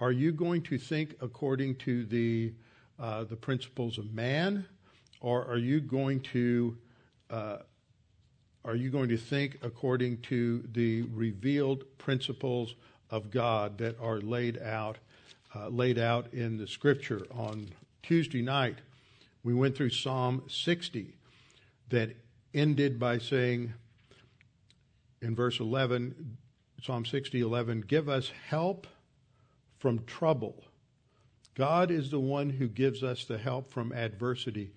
[0.00, 2.52] Are you going to think according to the
[2.98, 4.66] uh, the principles of man,
[5.20, 6.76] or are you going to
[7.30, 7.58] uh,
[8.64, 12.74] are you going to think according to the revealed principles
[13.10, 14.98] of God that are laid out
[15.54, 17.26] uh, laid out in the Scripture?
[17.30, 17.68] On
[18.02, 18.78] Tuesday night,
[19.44, 21.14] we went through Psalm 60
[21.90, 22.16] that
[22.54, 23.74] ended by saying
[25.20, 26.38] in verse 11,
[26.82, 28.86] Psalm 60, 11, give us help
[29.78, 30.64] from trouble.
[31.54, 34.72] God is the one who gives us the help from adversity.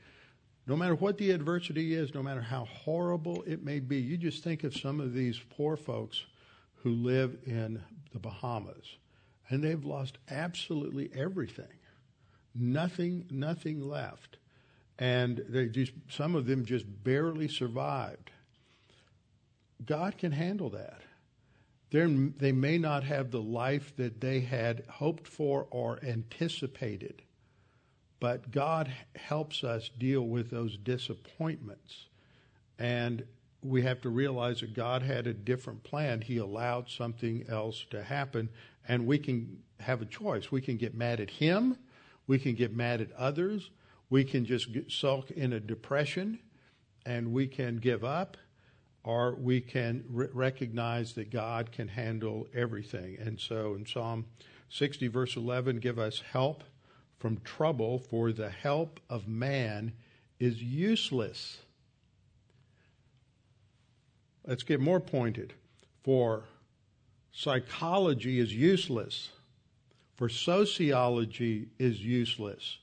[0.67, 4.43] No matter what the adversity is, no matter how horrible it may be, you just
[4.43, 6.25] think of some of these poor folks
[6.84, 8.97] who live in the Bahamas
[9.49, 11.65] and they've lost absolutely everything.
[12.53, 14.38] Nothing, nothing left
[14.99, 18.31] and they just some of them just barely survived.
[19.86, 21.01] God can handle that.
[21.89, 27.21] They're, they may not have the life that they had hoped for or anticipated,
[28.19, 32.07] but God helps us deal with those disappointments.
[32.77, 33.23] And
[33.63, 36.21] we have to realize that God had a different plan.
[36.21, 38.49] He allowed something else to happen,
[38.88, 40.51] and we can have a choice.
[40.51, 41.77] We can get mad at Him,
[42.27, 43.69] we can get mad at others,
[44.09, 46.39] we can just sulk in a depression
[47.05, 48.37] and we can give up,
[49.03, 53.17] or we can re- recognize that God can handle everything.
[53.19, 54.25] And so in Psalm
[54.69, 56.63] 60, verse 11, give us help
[57.17, 59.93] from trouble, for the help of man
[60.39, 61.59] is useless.
[64.45, 65.53] Let's get more pointed.
[66.03, 66.43] For
[67.31, 69.29] psychology is useless,
[70.15, 72.77] for sociology is useless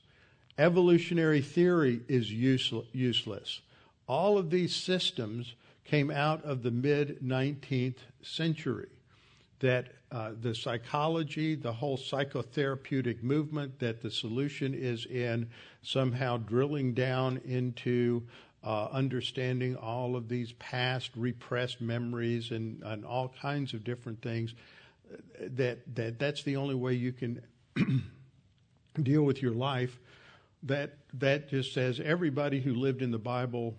[0.57, 3.61] Evolutionary theory is useless.
[4.07, 8.87] All of these systems came out of the mid 19th century.
[9.59, 15.49] That uh, the psychology, the whole psychotherapeutic movement, that the solution is in
[15.81, 18.23] somehow drilling down into
[18.63, 24.55] uh, understanding all of these past repressed memories and, and all kinds of different things.
[25.39, 27.41] That, that that's the only way you can
[29.03, 29.99] deal with your life
[30.65, 33.77] that that just says everybody who lived in the Bible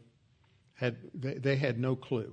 [0.74, 2.32] had they, they, had no clue.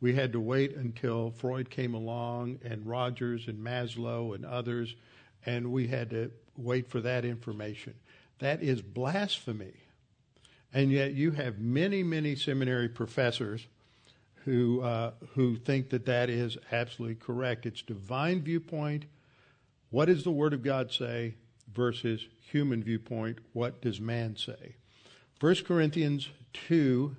[0.00, 4.94] We had to wait until Freud came along and Rogers and Maslow and others,
[5.44, 7.94] and we had to wait for that information.
[8.38, 9.74] That is blasphemy.
[10.72, 13.66] And yet you have many, many seminary professors
[14.44, 17.66] who uh, who think that that is absolutely correct.
[17.66, 19.06] It's divine viewpoint.
[19.90, 21.34] What does the Word of God say?
[21.76, 24.74] Versus human viewpoint, what does man say?
[25.38, 27.16] 1 Corinthians 2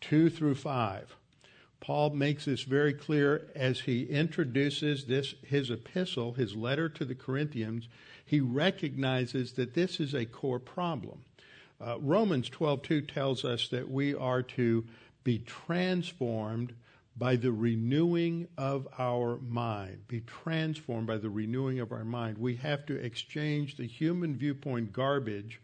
[0.00, 1.16] 2 through 5.
[1.80, 7.14] Paul makes this very clear as he introduces this his epistle, his letter to the
[7.14, 7.88] Corinthians.
[8.24, 11.24] He recognizes that this is a core problem.
[11.80, 14.84] Uh, Romans 12:2 tells us that we are to
[15.22, 16.74] be transformed
[17.18, 22.38] by the renewing of our mind, be transformed by the renewing of our mind.
[22.38, 25.60] We have to exchange the human viewpoint garbage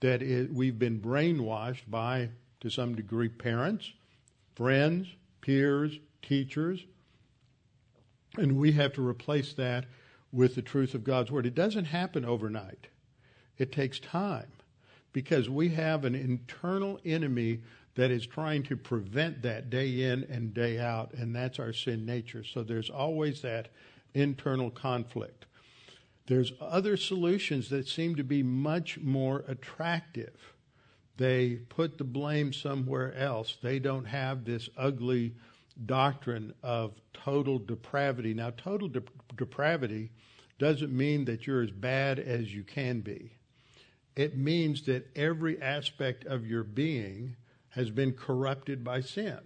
[0.00, 2.30] that we've been brainwashed by,
[2.60, 3.92] to some degree, parents,
[4.54, 5.08] friends,
[5.42, 6.84] peers, teachers,
[8.38, 9.84] and we have to replace that
[10.32, 11.46] with the truth of God's Word.
[11.46, 12.88] It doesn't happen overnight,
[13.58, 14.48] it takes time
[15.12, 17.60] because we have an internal enemy
[17.96, 22.06] that is trying to prevent that day in and day out, and that's our sin
[22.06, 22.44] nature.
[22.44, 23.68] So there's always that
[24.14, 25.46] internal conflict.
[26.26, 30.54] There's other solutions that seem to be much more attractive.
[31.16, 33.56] They put the blame somewhere else.
[33.62, 35.34] They don't have this ugly
[35.84, 38.34] doctrine of total depravity.
[38.34, 39.02] Now, total de-
[39.36, 40.10] depravity
[40.58, 43.32] doesn't mean that you're as bad as you can be.
[44.14, 47.36] It means that every aspect of your being
[47.76, 49.38] has been corrupted by sin.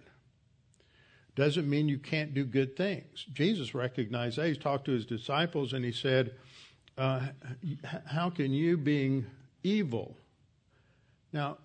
[1.35, 3.25] Doesn't mean you can't do good things.
[3.31, 4.47] Jesus recognized that.
[4.47, 6.33] He talked to his disciples and he said,
[6.97, 7.27] uh,
[8.05, 9.25] How can you, being
[9.63, 10.17] evil,
[11.31, 11.57] now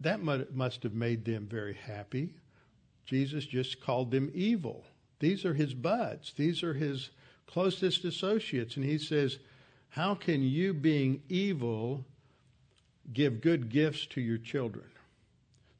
[0.00, 2.34] that must have made them very happy.
[3.06, 4.84] Jesus just called them evil.
[5.18, 7.10] These are his buds, these are his
[7.46, 8.76] closest associates.
[8.76, 9.38] And he says,
[9.90, 12.04] How can you, being evil,
[13.12, 14.86] give good gifts to your children?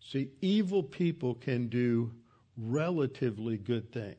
[0.07, 2.13] See, evil people can do
[2.57, 4.19] relatively good things.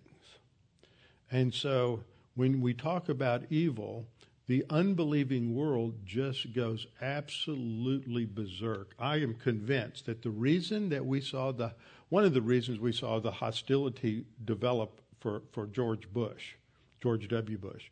[1.32, 2.04] And so
[2.36, 4.08] when we talk about evil,
[4.48, 8.94] the unbelieving world just goes absolutely berserk.
[9.00, 11.74] I am convinced that the reason that we saw the
[12.10, 16.54] one of the reasons we saw the hostility develop for, for George Bush,
[17.02, 17.58] George W.
[17.58, 17.90] Bush,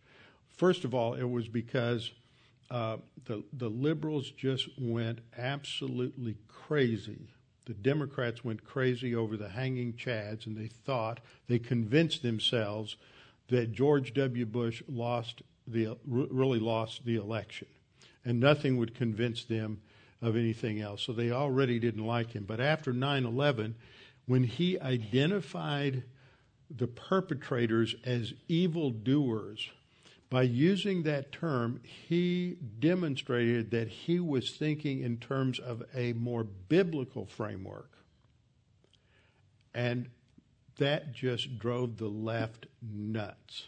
[0.56, 2.12] first of all, it was because
[2.70, 7.30] uh, the the liberals just went absolutely crazy.
[7.66, 12.98] The Democrats went crazy over the hanging chads, and they thought they convinced themselves
[13.48, 14.46] that George W.
[14.46, 17.68] Bush lost the really lost the election,
[18.26, 19.82] and nothing would convince them
[20.22, 21.02] of anything else.
[21.04, 22.44] So they already didn't like him.
[22.46, 23.76] But after 9/11,
[24.26, 26.04] when he identified
[26.70, 29.70] the perpetrators as evildoers,
[30.34, 36.44] by using that term, he demonstrated that he was thinking in terms of a more
[36.44, 37.92] biblical framework.
[39.76, 40.10] And
[40.80, 43.68] that just drove the left nuts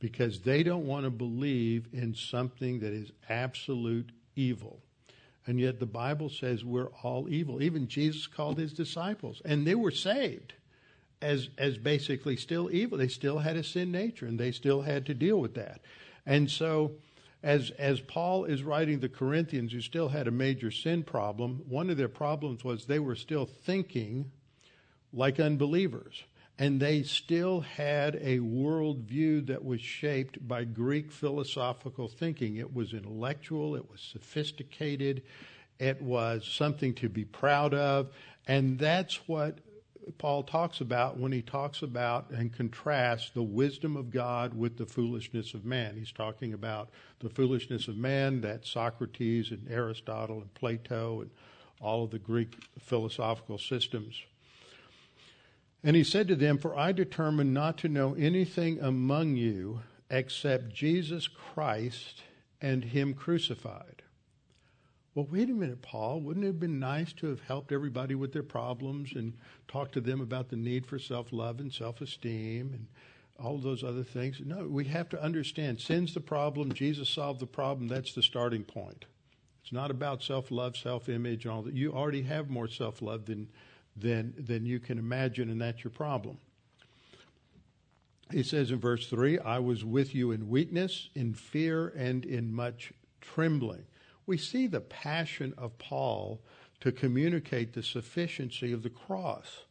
[0.00, 4.82] because they don't want to believe in something that is absolute evil.
[5.46, 7.62] And yet the Bible says we're all evil.
[7.62, 10.54] Even Jesus called his disciples, and they were saved
[11.22, 12.98] as as basically still evil.
[12.98, 15.80] They still had a sin nature, and they still had to deal with that.
[16.26, 16.92] And so,
[17.42, 21.90] as as Paul is writing the Corinthians, who still had a major sin problem, one
[21.90, 24.30] of their problems was they were still thinking
[25.12, 26.24] like unbelievers
[26.58, 32.56] and they still had a worldview that was shaped by Greek philosophical thinking.
[32.56, 35.22] It was intellectual, it was sophisticated,
[35.80, 38.12] it was something to be proud of,
[38.46, 39.58] and that's what
[40.18, 44.86] Paul talks about when he talks about and contrasts the wisdom of God with the
[44.86, 45.96] foolishness of man.
[45.96, 46.90] He's talking about
[47.20, 51.30] the foolishness of man that Socrates and Aristotle and Plato and
[51.80, 54.22] all of the Greek philosophical systems
[55.84, 60.72] and he said to them, For I determined not to know anything among you except
[60.72, 62.22] Jesus Christ
[62.60, 63.93] and Him crucified.
[65.14, 66.20] Well, wait a minute, Paul.
[66.20, 69.34] Wouldn't it have been nice to have helped everybody with their problems and
[69.68, 72.86] talked to them about the need for self love and self esteem and
[73.38, 74.40] all those other things?
[74.44, 76.72] No, we have to understand sin's the problem.
[76.72, 77.86] Jesus solved the problem.
[77.86, 79.04] That's the starting point.
[79.62, 81.74] It's not about self love, self image, and all that.
[81.74, 83.48] You already have more self love than
[83.96, 86.38] than, than you can imagine, and that's your problem.
[88.32, 92.52] He says in verse 3 I was with you in weakness, in fear, and in
[92.52, 93.84] much trembling.
[94.26, 96.40] We see the passion of Paul
[96.80, 99.64] to communicate the sufficiency of the cross.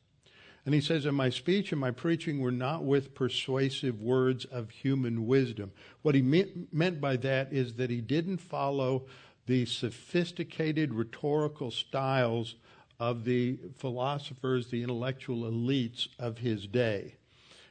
[0.66, 4.70] And he says, And my speech and my preaching were not with persuasive words of
[4.70, 5.72] human wisdom.
[6.02, 9.06] What he meant by that is that he didn't follow
[9.46, 12.56] the sophisticated rhetorical styles
[13.00, 17.16] of the philosophers, the intellectual elites of his day.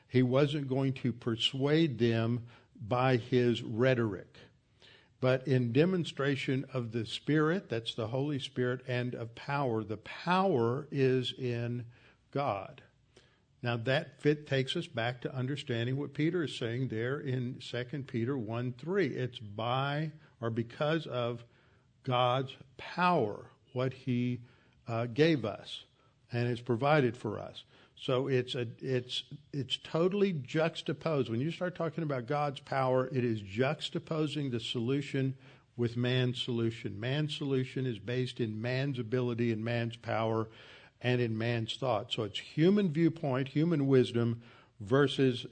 [0.06, 2.42] He wasn't going to persuade them
[2.86, 4.36] by his rhetoric,
[5.22, 9.84] but in demonstration of the Spirit, that's the Holy Spirit, and of power.
[9.84, 11.84] The power is in
[12.32, 12.82] God.
[13.62, 18.02] Now that fit takes us back to understanding what Peter is saying there in 2
[18.02, 19.06] Peter 1 3.
[19.06, 20.10] It's by
[20.40, 21.44] or because of
[22.02, 24.40] God's power, what he
[24.88, 25.84] uh, gave us
[26.32, 27.62] and has provided for us.
[28.02, 29.22] So it's a, it's
[29.52, 31.30] it's totally juxtaposed.
[31.30, 35.36] When you start talking about God's power, it is juxtaposing the solution
[35.76, 36.98] with man's solution.
[36.98, 40.48] Man's solution is based in man's ability and man's power,
[41.00, 42.10] and in man's thought.
[42.12, 44.42] So it's human viewpoint, human wisdom
[44.80, 45.46] versus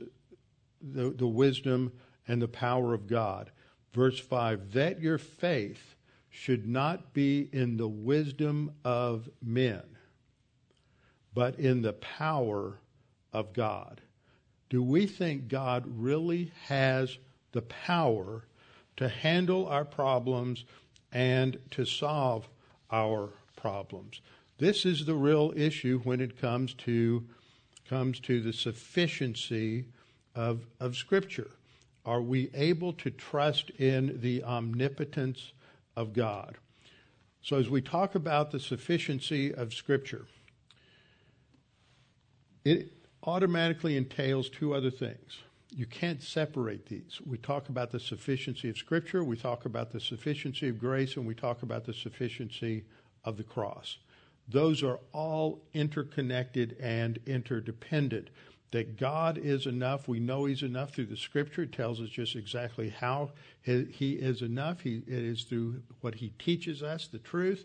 [0.82, 1.92] the, the wisdom
[2.26, 3.52] and the power of God.
[3.92, 5.94] Verse 5 that your faith
[6.28, 9.84] should not be in the wisdom of men,
[11.34, 12.78] but in the power
[13.32, 14.00] of God.
[14.68, 17.18] Do we think God really has
[17.52, 18.44] the power
[18.96, 20.64] to handle our problems
[21.12, 22.48] and to solve
[22.90, 24.20] our problems?
[24.58, 27.24] This is the real issue when it comes to
[27.88, 29.84] comes to the sufficiency
[30.36, 31.50] of, of Scripture.
[32.06, 35.52] Are we able to trust in the omnipotence
[35.96, 36.56] of God?
[37.42, 40.26] So, as we talk about the sufficiency of Scripture,
[42.64, 42.92] it
[43.22, 45.38] automatically entails two other things.
[45.72, 47.20] You can't separate these.
[47.24, 51.26] We talk about the sufficiency of Scripture, we talk about the sufficiency of grace, and
[51.26, 52.84] we talk about the sufficiency
[53.24, 53.98] of the cross.
[54.48, 58.30] Those are all interconnected and interdependent
[58.72, 60.08] that God is enough.
[60.08, 61.62] We know He's enough through the Scripture.
[61.62, 63.30] It tells us just exactly how
[63.62, 64.80] He is enough.
[64.80, 67.64] He, it is through what He teaches us, the truth,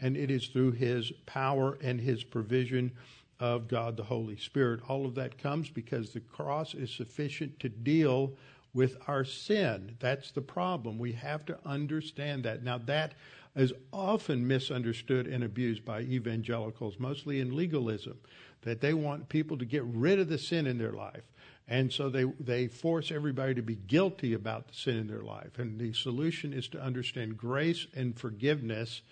[0.00, 2.92] and it is through His power and His provision
[3.40, 4.80] of God the Holy Spirit.
[4.88, 8.34] All of that comes because the cross is sufficient to deal
[8.72, 9.96] with our sin.
[10.00, 10.98] That's the problem.
[10.98, 12.62] We have to understand that.
[12.62, 13.14] Now, that
[13.54, 18.18] is often misunderstood and abused by evangelicals, mostly in legalism
[18.62, 21.22] that they want people to get rid of the sin in their life.
[21.68, 25.58] And so they, they force everybody to be guilty about the sin in their life.
[25.58, 29.02] And the solution is to understand grace and forgiveness.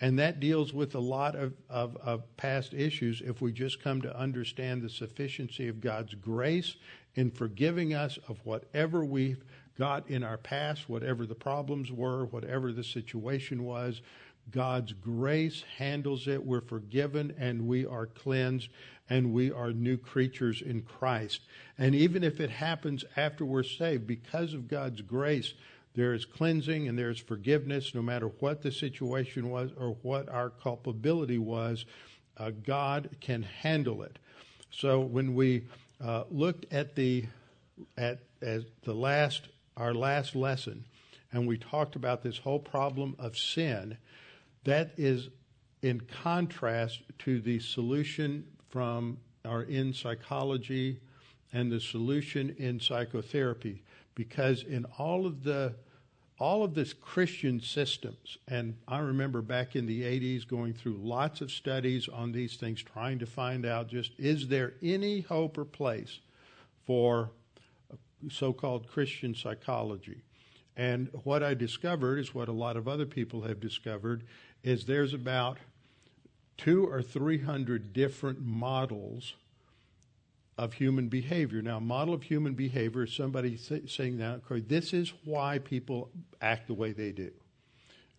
[0.00, 4.00] And that deals with a lot of, of, of past issues if we just come
[4.02, 6.76] to understand the sufficiency of God's grace
[7.16, 9.44] in forgiving us of whatever we've
[9.76, 14.00] got in our past, whatever the problems were, whatever the situation was.
[14.50, 16.44] God's grace handles it.
[16.44, 18.70] We're forgiven and we are cleansed
[19.10, 21.42] and we are new creatures in Christ.
[21.76, 25.54] And even if it happens after we're saved, because of God's grace,
[25.98, 30.48] there is cleansing and there's forgiveness no matter what the situation was or what our
[30.48, 31.84] culpability was.
[32.36, 34.20] Uh, God can handle it.
[34.70, 35.64] So when we
[36.00, 37.26] uh, looked at the
[37.96, 40.84] at, at the last our last lesson,
[41.32, 43.98] and we talked about this whole problem of sin,
[44.62, 45.30] that is
[45.82, 51.00] in contrast to the solution from are in psychology
[51.52, 53.82] and the solution in psychotherapy
[54.14, 55.74] because in all of the
[56.38, 61.40] all of this Christian systems, and I remember back in the 80s going through lots
[61.40, 65.64] of studies on these things, trying to find out just is there any hope or
[65.64, 66.20] place
[66.86, 67.30] for
[68.30, 70.22] so called Christian psychology?
[70.76, 74.22] And what I discovered is what a lot of other people have discovered
[74.62, 75.58] is there's about
[76.56, 79.34] two or three hundred different models
[80.58, 81.62] of human behavior.
[81.62, 86.10] Now, model of human behavior is somebody saying that, this is why people
[86.42, 87.30] act the way they do.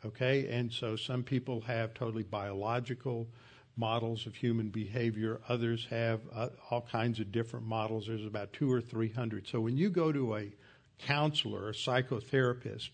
[0.06, 3.28] Okay, and so some people have totally biological
[3.76, 5.42] models of human behavior.
[5.50, 8.08] Others have uh, all kinds of different models.
[8.08, 9.46] There's about two or three hundred.
[9.46, 10.54] So when you go to a
[11.00, 12.90] counselor, a psychotherapist,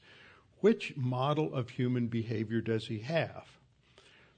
[0.61, 3.45] which model of human behavior does he have?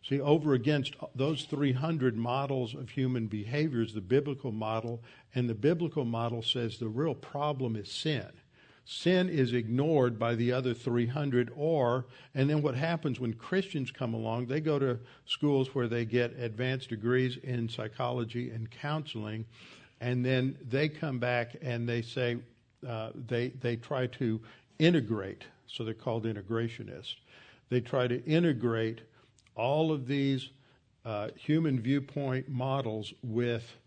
[0.07, 5.01] See, over against those 300 models of human behavior is the biblical model,
[5.35, 8.27] and the biblical model says the real problem is sin.
[8.85, 14.13] Sin is ignored by the other 300, or, and then what happens when Christians come
[14.13, 19.45] along, they go to schools where they get advanced degrees in psychology and counseling,
[19.99, 22.37] and then they come back and they say,
[22.87, 24.39] uh, they, they try to
[24.79, 27.15] integrate, so they're called integrationists.
[27.67, 29.01] They try to integrate
[29.57, 30.49] all of these
[31.03, 33.77] uh, human viewpoint models with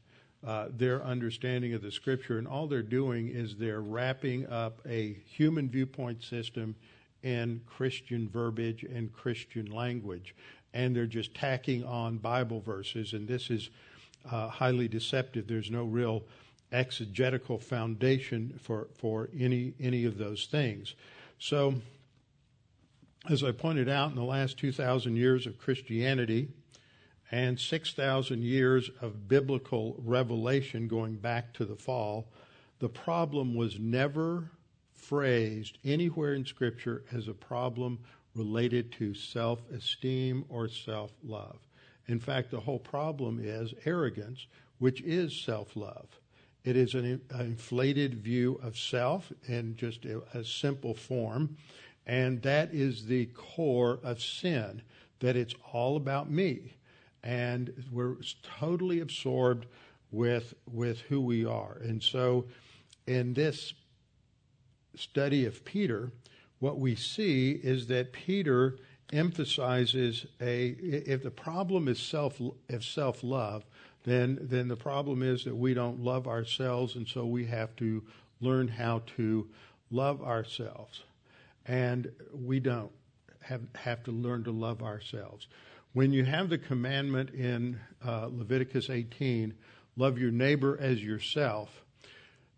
[0.47, 5.17] uh, their understanding of the scripture, and all they're doing is they're wrapping up a
[5.27, 6.75] human viewpoint system
[7.23, 10.35] in Christian verbiage and Christian language,
[10.73, 13.71] and they're just tacking on Bible verses, and this is
[14.31, 15.47] uh, highly deceptive.
[15.47, 16.23] There's no real
[16.73, 20.95] exegetical foundation for for any any of those things.
[21.39, 21.75] So
[23.29, 26.49] as I pointed out, in the last 2,000 years of Christianity
[27.31, 32.29] and 6,000 years of biblical revelation going back to the fall,
[32.79, 34.51] the problem was never
[34.95, 37.99] phrased anywhere in Scripture as a problem
[38.35, 41.59] related to self esteem or self love.
[42.07, 44.47] In fact, the whole problem is arrogance,
[44.79, 46.07] which is self love.
[46.65, 51.57] It is an, inflated view of self in just a, a simple form.
[52.07, 54.83] And that is the core of sin,
[55.21, 56.75] that it's all about me.
[57.23, 59.67] and we're totally absorbed
[60.11, 61.79] with with who we are.
[61.83, 62.47] And so,
[63.07, 63.75] in this
[64.97, 66.13] study of Peter,
[66.61, 68.77] what we see is that Peter
[69.13, 73.65] emphasizes a if the problem is self if self love,
[74.05, 78.03] then then the problem is that we don't love ourselves, and so we have to
[78.41, 79.49] learn how to
[79.91, 81.03] love ourselves,
[81.67, 82.93] and we don't
[83.41, 85.47] have have to learn to love ourselves.
[85.93, 89.55] When you have the commandment in uh, Leviticus 18,
[89.97, 91.83] love your neighbor as yourself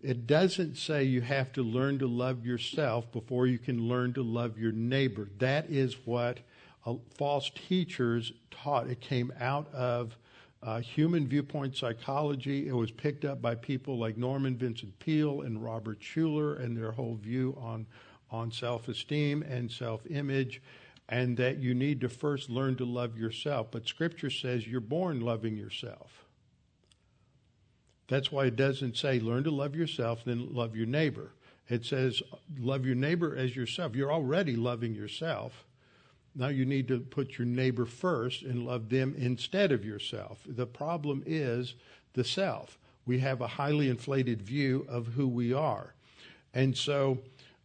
[0.02, 4.22] it doesn't say you have to learn to love yourself before you can learn to
[4.22, 5.28] love your neighbor.
[5.38, 6.40] That is what
[6.84, 8.88] uh, false teachers taught.
[8.88, 10.16] It came out of
[10.62, 12.68] uh, human viewpoint psychology.
[12.68, 16.92] It was picked up by people like Norman Vincent Peale and Robert Schuller and their
[16.92, 17.86] whole view on,
[18.32, 20.60] on self esteem and self image,
[21.08, 23.68] and that you need to first learn to love yourself.
[23.70, 26.24] But Scripture says you're born loving yourself.
[28.08, 31.30] That's why it doesn't say learn to love yourself, then love your neighbor.
[31.68, 32.22] It says
[32.58, 33.94] love your neighbor as yourself.
[33.94, 35.64] You're already loving yourself.
[36.34, 40.40] Now you need to put your neighbor first and love them instead of yourself.
[40.46, 41.74] The problem is
[42.14, 42.78] the self.
[43.04, 45.94] We have a highly inflated view of who we are.
[46.54, 47.18] And so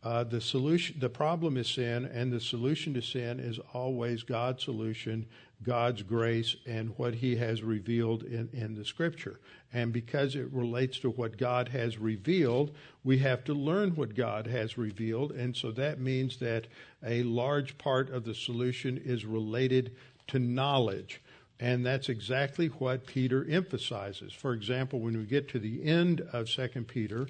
[0.04, 4.64] uh, the solution, the problem is sin, and the solution to sin is always God's
[4.64, 5.26] solution,
[5.64, 9.40] God's grace, and what He has revealed in, in the Scripture.
[9.74, 12.72] And because it relates to what God has revealed,
[13.04, 15.32] we have to learn what God has revealed.
[15.32, 16.68] And so that means that
[17.06, 19.96] a large part of the solution is related
[20.28, 21.22] to knowledge.
[21.60, 24.32] And that's exactly what Peter emphasizes.
[24.32, 27.28] For example, when we get to the end of 2 Peter,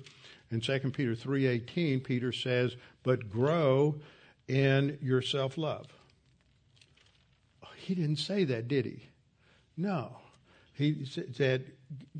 [0.49, 3.99] in 2 Peter 3:18, Peter says, "But grow
[4.47, 5.87] in your self-love."
[7.75, 9.09] He didn't say that, did he?
[9.77, 10.17] No.
[10.73, 11.71] He said,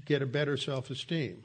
[0.06, 1.44] "Get a better self-esteem."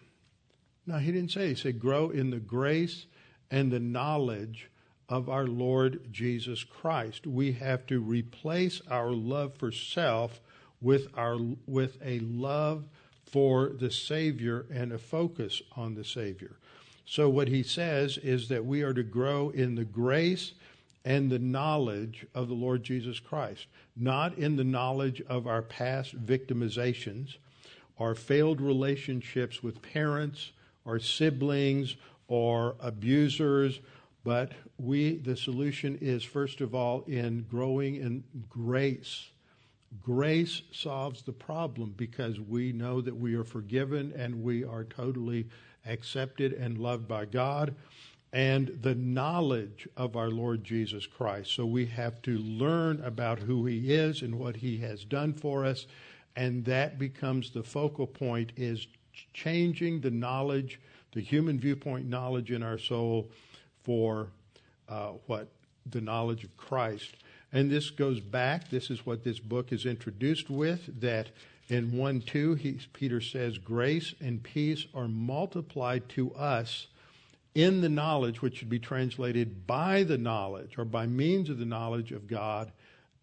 [0.87, 1.51] No, he didn't say.
[1.51, 3.07] He said, "Grow in the grace
[3.51, 4.69] and the knowledge
[5.09, 10.41] of our Lord Jesus Christ." We have to replace our love for self
[10.81, 12.89] with our with a love
[13.25, 16.59] for the Savior and a focus on the Savior.
[17.05, 20.53] So, what he says is that we are to grow in the grace
[21.05, 26.25] and the knowledge of the Lord Jesus Christ, not in the knowledge of our past
[26.25, 27.37] victimizations,
[27.99, 30.53] our failed relationships with parents,
[30.85, 31.97] or siblings,
[32.29, 33.81] or abusers,
[34.25, 39.29] but we the solution is first of all in growing in grace.
[40.01, 45.47] Grace solves the problem because we know that we are forgiven and we are totally
[45.87, 47.75] accepted and loved by God,
[48.33, 51.53] and the knowledge of our Lord Jesus Christ.
[51.53, 55.67] So we have to learn about who He is and what He has done for
[55.67, 55.87] us,
[56.35, 58.87] and that becomes the focal point is
[59.35, 60.81] changing the knowledge,
[61.13, 63.31] the human viewpoint knowledge in our soul
[63.85, 64.29] for
[64.89, 65.49] uh, what
[65.91, 67.17] the knowledge of Christ.
[67.53, 71.29] And this goes back, this is what this book is introduced with, that
[71.69, 76.89] in 1 2, he, Peter says, Grace and peace are multiplied to us
[77.55, 81.65] in the knowledge, which should be translated by the knowledge or by means of the
[81.65, 82.73] knowledge of God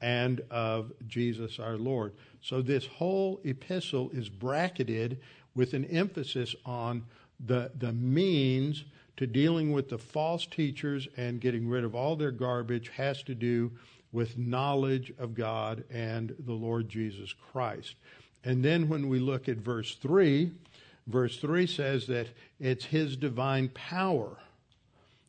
[0.01, 2.13] and of Jesus our Lord.
[2.41, 5.19] So this whole epistle is bracketed
[5.55, 7.03] with an emphasis on
[7.45, 8.85] the, the means
[9.17, 13.35] to dealing with the false teachers and getting rid of all their garbage has to
[13.35, 13.71] do
[14.11, 17.95] with knowledge of God and the Lord Jesus Christ.
[18.43, 20.51] And then when we look at verse 3,
[21.07, 22.27] verse 3 says that
[22.59, 24.37] it's His divine power.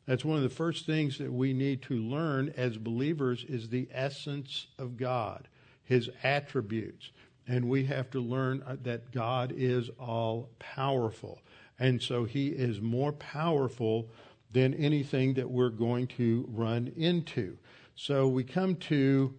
[0.05, 3.87] That's one of the first things that we need to learn as believers is the
[3.91, 5.47] essence of God,
[5.83, 7.11] His attributes.
[7.47, 11.41] And we have to learn uh, that God is all powerful.
[11.79, 14.09] And so He is more powerful
[14.51, 17.57] than anything that we're going to run into.
[17.95, 19.33] So we come to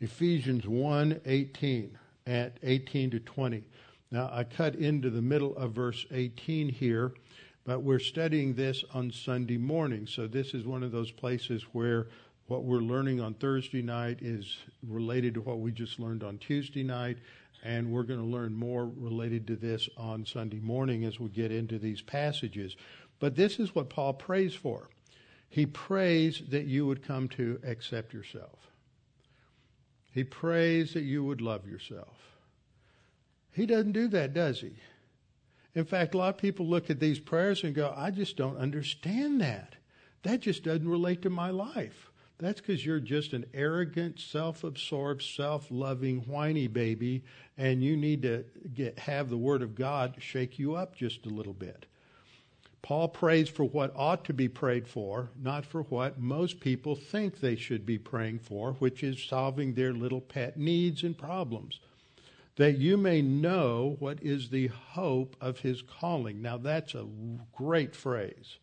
[0.00, 1.98] Ephesians 1 18
[2.28, 3.64] at 18 to 20.
[4.10, 7.12] Now, I cut into the middle of verse 18 here,
[7.64, 10.06] but we're studying this on Sunday morning.
[10.06, 12.08] So, this is one of those places where
[12.46, 16.82] what we're learning on Thursday night is related to what we just learned on Tuesday
[16.82, 17.18] night,
[17.62, 21.52] and we're going to learn more related to this on Sunday morning as we get
[21.52, 22.76] into these passages.
[23.20, 24.88] But this is what Paul prays for.
[25.50, 28.67] He prays that you would come to accept yourself.
[30.18, 32.18] He prays that you would love yourself.
[33.52, 34.72] He doesn't do that, does he?
[35.76, 38.56] In fact, a lot of people look at these prayers and go, I just don't
[38.56, 39.76] understand that.
[40.24, 42.10] That just doesn't relate to my life.
[42.38, 47.22] That's because you're just an arrogant, self absorbed, self loving, whiny baby,
[47.56, 48.44] and you need to
[48.74, 51.86] get, have the Word of God shake you up just a little bit.
[52.82, 57.40] Paul prays for what ought to be prayed for, not for what most people think
[57.40, 61.80] they should be praying for, which is solving their little pet needs and problems.
[62.56, 66.40] That you may know what is the hope of his calling.
[66.40, 67.06] Now, that's a
[67.56, 68.58] great phrase.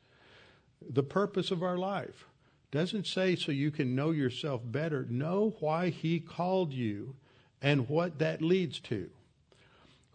[0.82, 2.26] The purpose of our life
[2.72, 5.05] doesn't say so you can know yourself better.
[5.09, 7.16] Know why he called you
[7.61, 9.09] and what that leads to.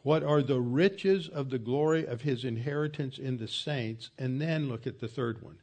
[0.03, 4.11] What are the riches of the glory of his inheritance in the saints?
[4.19, 5.59] And then look at the third one.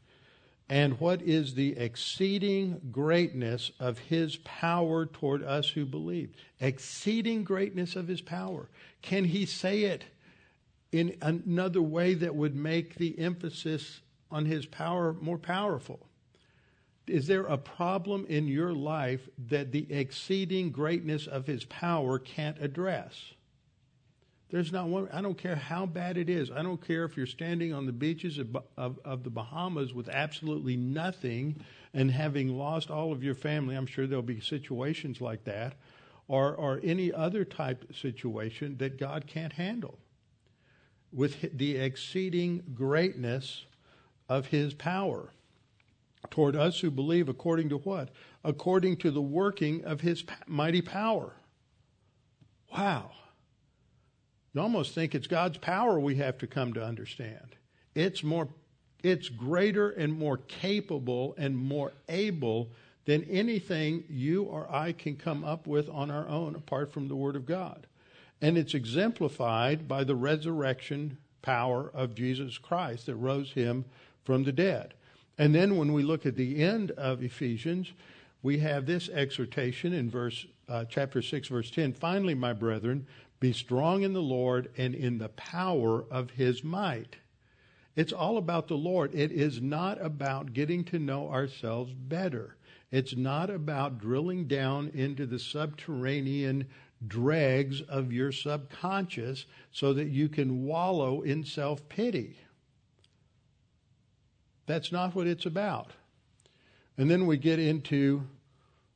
[0.69, 6.31] And what is the exceeding greatness of his power toward us who believe?
[6.59, 8.69] Exceeding greatness of his power.
[9.01, 10.03] Can he say it
[10.91, 16.05] in another way that would make the emphasis on his power more powerful?
[17.07, 22.61] Is there a problem in your life that the exceeding greatness of his power can't
[22.61, 23.33] address?
[24.49, 26.51] There's not one, I don't care how bad it is.
[26.51, 30.07] I don't care if you're standing on the beaches of, of, of, the Bahamas with
[30.07, 31.59] absolutely nothing
[31.93, 33.75] and having lost all of your family.
[33.75, 35.73] I'm sure there'll be situations like that,
[36.29, 39.99] or, or any other type situation that God can't handle.
[41.11, 43.65] With the exceeding greatness
[44.29, 45.31] of his power
[46.29, 48.09] toward us who believe according to what?
[48.43, 51.33] According to the working of his mighty power.
[52.71, 53.11] Wow.
[54.57, 57.55] You almost think it's God's power we have to come to understand.
[57.93, 58.47] It's more
[59.03, 62.71] it's greater and more capable and more able
[63.05, 67.15] than anything you or I can come up with on our own apart from the
[67.15, 67.85] Word of God.
[68.41, 73.85] And it's exemplified by the resurrection power of Jesus Christ that rose him
[74.23, 74.95] from the dead.
[75.37, 77.93] And then when we look at the end of Ephesians,
[78.41, 83.07] we have this exhortation in verse uh, chapter 6 verse 10 finally my brethren
[83.39, 87.17] be strong in the Lord and in the power of his might.
[87.95, 89.13] It's all about the Lord.
[89.13, 92.55] It is not about getting to know ourselves better.
[92.91, 96.67] It's not about drilling down into the subterranean
[97.05, 102.37] dregs of your subconscious so that you can wallow in self pity.
[104.67, 105.91] That's not what it's about.
[106.97, 108.27] And then we get into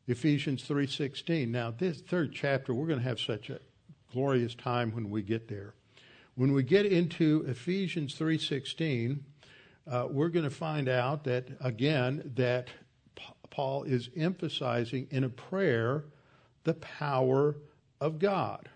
[0.08, 1.52] Ephesians 3:16.
[1.52, 3.60] Now, this third chapter, we're going to have such a
[4.12, 5.74] glorious time when we get there.
[6.36, 9.24] When we get into Ephesians 3:16,
[9.88, 12.70] uh, we're going to find out that again that
[13.49, 16.05] Paul is emphasizing in a prayer
[16.64, 17.57] the power
[17.99, 18.70] of God.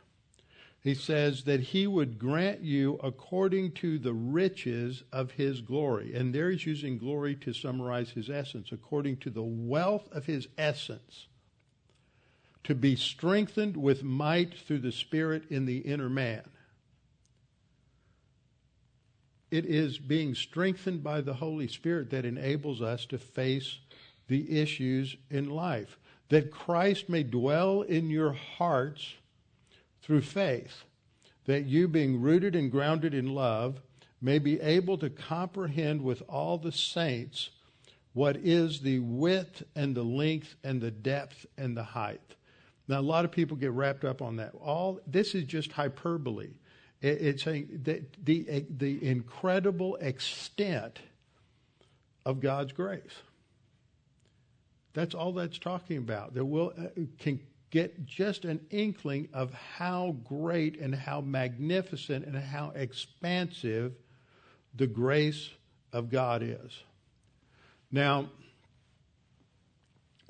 [0.80, 6.14] He says that he would grant you according to the riches of his glory.
[6.14, 10.48] And there he's using glory to summarize his essence, according to the wealth of his
[10.60, 11.28] essence
[12.66, 16.42] to be strengthened with might through the Spirit in the inner man.
[19.52, 23.78] It is being strengthened by the Holy Spirit that enables us to face
[24.28, 26.00] the issues in life.
[26.30, 29.14] That Christ may dwell in your hearts
[30.02, 30.86] through faith,
[31.46, 33.80] that you, being rooted and grounded in love,
[34.20, 37.52] may be able to comprehend with all the saints
[38.14, 42.36] what is the width and the length and the depth and the height
[42.88, 44.54] now, a lot of people get wrapped up on that.
[44.56, 46.50] All this is just hyperbole.
[47.02, 51.00] It, it's saying that the the incredible extent
[52.26, 53.02] of God's grace.
[54.94, 56.36] That's all that's talking about.
[56.36, 57.40] That we'll uh, can
[57.72, 63.94] get just an inkling of how great and how magnificent and how expansive
[64.76, 65.50] the grace
[65.92, 66.84] of God is.
[67.92, 68.30] Now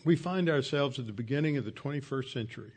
[0.05, 2.71] we find ourselves at the beginning of the 21st century.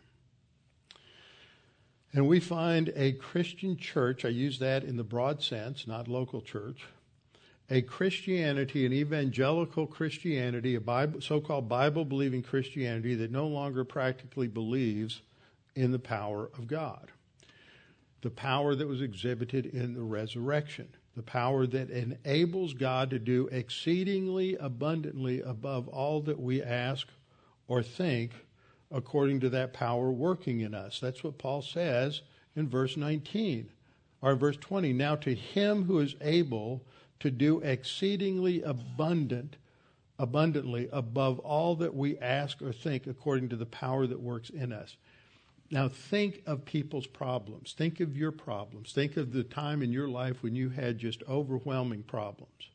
[2.12, 6.40] And we find a Christian church, I use that in the broad sense, not local
[6.40, 6.86] church,
[7.70, 15.20] a Christianity, an evangelical Christianity, a Bible, so-called Bible-believing Christianity that no longer practically believes
[15.76, 17.12] in the power of God.
[18.22, 23.48] The power that was exhibited in the resurrection the power that enables God to do
[23.50, 27.08] exceedingly abundantly above all that we ask
[27.68, 28.32] or think
[28.90, 30.98] according to that power working in us.
[30.98, 32.22] That's what Paul says
[32.56, 33.70] in verse 19
[34.22, 34.92] or verse 20.
[34.94, 36.84] Now to him who is able
[37.20, 39.56] to do exceedingly abundant
[40.18, 44.72] abundantly above all that we ask or think according to the power that works in
[44.72, 44.96] us.
[45.70, 47.74] Now think of people's problems.
[47.76, 48.92] Think of your problems.
[48.92, 52.70] Think of the time in your life when you had just overwhelming problems.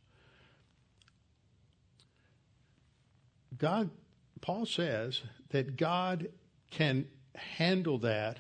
[3.58, 3.90] God
[4.44, 5.22] Paul says
[5.52, 6.28] that God
[6.70, 8.40] can handle that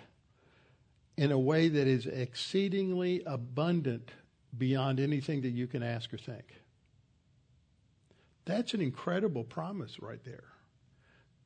[1.15, 4.11] in a way that is exceedingly abundant
[4.57, 6.43] beyond anything that you can ask or think.
[8.43, 10.43] That's an incredible promise right there.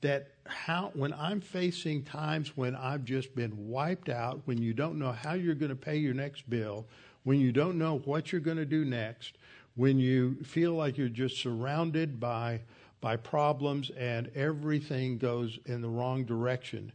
[0.01, 4.97] That how when I'm facing times when I've just been wiped out, when you don't
[4.97, 6.87] know how you're going to pay your next bill,
[7.25, 9.37] when you don't know what you're going to do next,
[9.75, 12.61] when you feel like you're just surrounded by
[13.01, 16.91] by problems and everything goes in the wrong direction.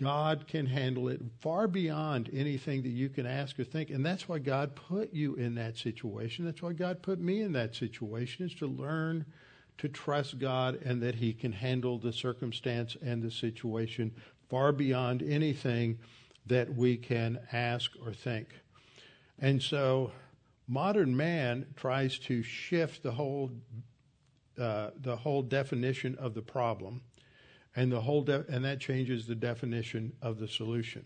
[0.00, 3.90] God can handle it far beyond anything that you can ask or think.
[3.90, 6.44] And that's why God put you in that situation.
[6.44, 9.24] That's why God put me in that situation, is to learn
[9.78, 14.12] to trust God and that He can handle the circumstance and the situation
[14.48, 15.98] far beyond anything
[16.46, 18.48] that we can ask or think.
[19.38, 20.12] And so
[20.66, 23.50] modern man tries to shift the whole
[24.58, 27.02] uh, the whole definition of the problem,
[27.76, 31.04] and the whole de- and that changes the definition of the solution.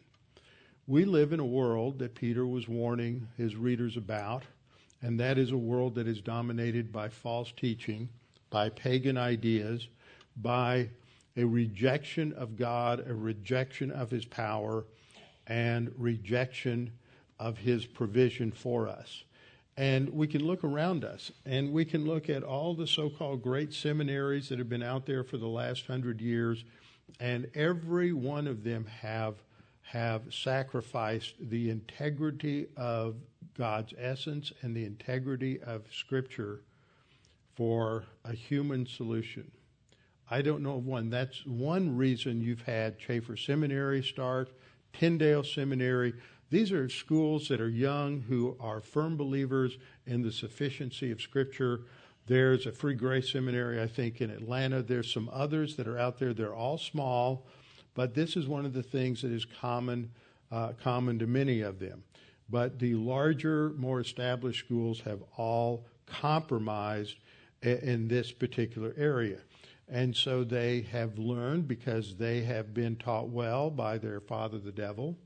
[0.87, 4.43] We live in a world that Peter was warning his readers about,
[5.01, 8.09] and that is a world that is dominated by false teaching,
[8.51, 9.89] by pagan ideas,
[10.37, 10.89] by
[11.37, 14.85] a rejection of God, a rejection of his power,
[15.47, 16.93] and rejection
[17.39, 19.25] of his provision for us.
[19.83, 23.43] And we can look around us and we can look at all the so called
[23.43, 26.65] great seminaries that have been out there for the last hundred years,
[27.19, 29.35] and every one of them have,
[29.83, 33.17] have sacrificed the integrity of
[33.59, 36.61] God's essence and the integrity of Scripture
[37.57, 39.51] for a human solution.
[40.31, 41.11] I don't know of one.
[41.11, 44.49] That's one reason you've had Chafer Seminary start,
[44.93, 46.15] Tyndale Seminary.
[46.53, 51.87] These are schools that are young who are firm believers in the sufficiency of Scripture.
[52.27, 54.83] There's a free grace seminary, I think, in Atlanta.
[54.83, 56.35] There's some others that are out there.
[56.35, 57.47] They're all small,
[57.95, 60.11] but this is one of the things that is common,
[60.51, 62.05] uh, common to many of them.
[62.51, 67.17] But the larger, more established schools have all compromised
[67.63, 69.39] in this particular area.
[69.89, 74.71] And so they have learned because they have been taught well by their father, the
[74.71, 75.17] devil,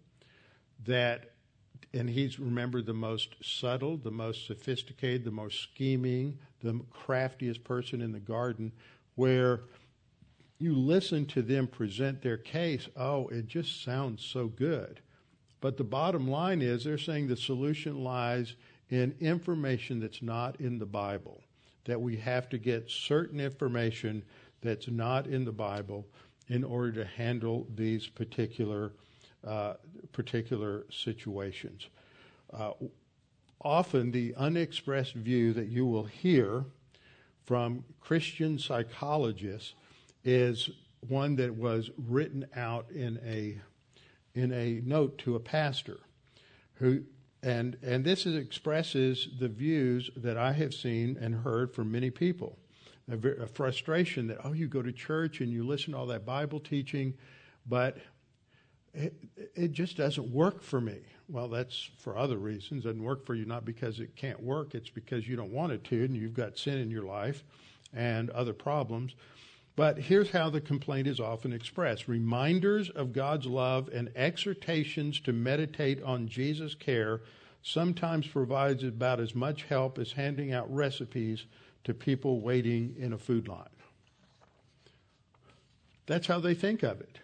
[0.84, 1.32] that,
[1.92, 8.00] and he's, remember, the most subtle, the most sophisticated, the most scheming, the craftiest person
[8.00, 8.72] in the garden,
[9.14, 9.62] where
[10.58, 15.00] you listen to them present their case, oh, it just sounds so good.
[15.60, 18.54] But the bottom line is they're saying the solution lies
[18.90, 21.42] in information that's not in the Bible,
[21.84, 24.22] that we have to get certain information
[24.62, 26.06] that's not in the Bible
[26.48, 28.92] in order to handle these particular
[30.12, 31.88] particular situations.
[32.52, 32.72] Uh,
[33.60, 36.64] often, the unexpressed view that you will hear
[37.44, 39.74] from Christian psychologists
[40.24, 40.70] is
[41.08, 43.60] one that was written out in a
[44.34, 46.00] in a note to a pastor
[46.74, 47.02] who
[47.42, 52.10] and and this is, expresses the views that I have seen and heard from many
[52.10, 52.58] people
[53.08, 56.58] a frustration that oh you go to church and you listen to all that Bible
[56.58, 57.14] teaching
[57.68, 57.98] but
[58.96, 59.14] it,
[59.54, 60.98] it just doesn't work for me.
[61.28, 62.84] Well, that's for other reasons.
[62.84, 65.72] It doesn't work for you not because it can't work, it's because you don't want
[65.72, 67.44] it to and you've got sin in your life
[67.92, 69.14] and other problems.
[69.74, 75.32] But here's how the complaint is often expressed reminders of God's love and exhortations to
[75.32, 77.20] meditate on Jesus' care
[77.62, 81.44] sometimes provides about as much help as handing out recipes
[81.84, 83.68] to people waiting in a food line.
[86.06, 87.18] That's how they think of it.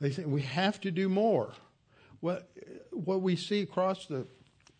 [0.00, 1.52] They say we have to do more.
[2.20, 2.50] What,
[2.90, 4.26] what we see across the,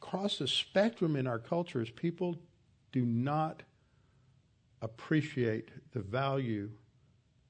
[0.03, 2.39] across the spectrum in our culture is people
[2.93, 3.62] do not
[4.83, 6.71] appreciate the value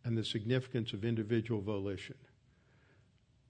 [0.05, 2.17] and the significance of individual volition.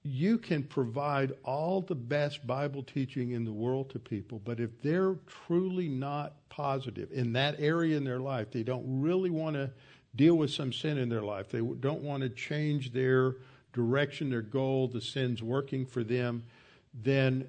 [0.03, 4.81] You can provide all the best Bible teaching in the world to people, but if
[4.81, 5.17] they're
[5.47, 9.71] truly not positive in that area in their life, they don't really want to
[10.17, 13.37] deal with some sin in their life, they don't want to change their
[13.73, 16.45] direction, their goal, the sin's working for them,
[16.95, 17.47] then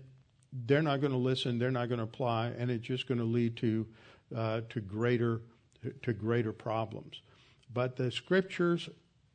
[0.66, 3.24] they're not going to listen, they're not going to apply, and it's just going to
[3.24, 3.88] lead to
[4.36, 5.42] uh, to greater
[6.02, 7.22] to greater problems.
[7.74, 8.90] But the scriptures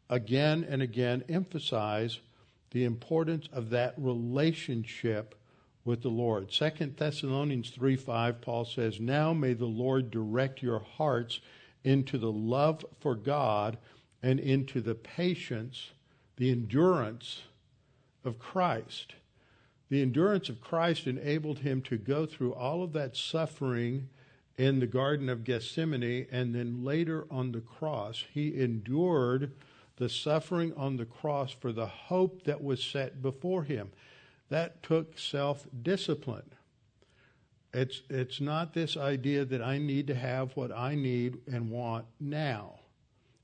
[0.09, 2.20] again and again emphasize
[2.70, 5.34] the importance of that relationship
[5.84, 6.53] with the Lord.
[6.53, 11.41] Second Thessalonians 3 5, Paul says, Now may the Lord direct your hearts
[11.84, 13.78] into the love for God
[14.22, 15.91] and into the patience
[16.37, 17.43] the endurance
[18.24, 19.14] of Christ.
[19.89, 24.09] The endurance of Christ enabled him to go through all of that suffering
[24.59, 28.24] in the Garden of Gethsemane and then later on the cross.
[28.32, 29.53] He endured
[29.97, 33.91] the suffering on the cross for the hope that was set before him.
[34.49, 36.51] That took self discipline.
[37.72, 42.07] It's, it's not this idea that I need to have what I need and want
[42.18, 42.80] now.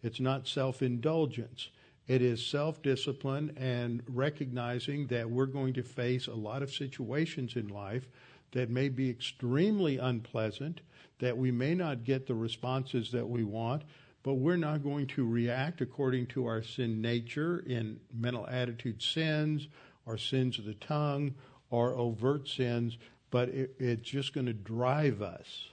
[0.03, 1.68] It's not self indulgence.
[2.09, 7.57] It is self discipline and recognizing that we're going to face a lot of situations
[7.57, 8.09] in life
[8.53, 10.80] that may be extremely unpleasant,
[11.20, 13.82] that we may not get the responses that we want,
[14.22, 19.68] but we're not going to react according to our sin nature in mental attitude sins
[20.07, 21.34] or sins of the tongue
[21.70, 22.98] or overt sins,
[23.30, 25.68] but it, it's just going to drive us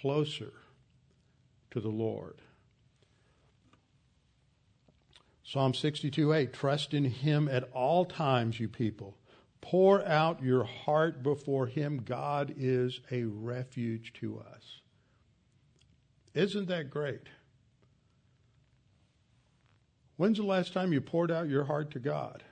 [0.00, 0.52] closer
[1.70, 2.40] to the Lord.
[5.52, 9.16] Psalm 62 8, trust in him at all times, you people.
[9.60, 12.02] Pour out your heart before him.
[12.04, 14.80] God is a refuge to us.
[16.34, 17.26] Isn't that great?
[20.16, 22.44] When's the last time you poured out your heart to God?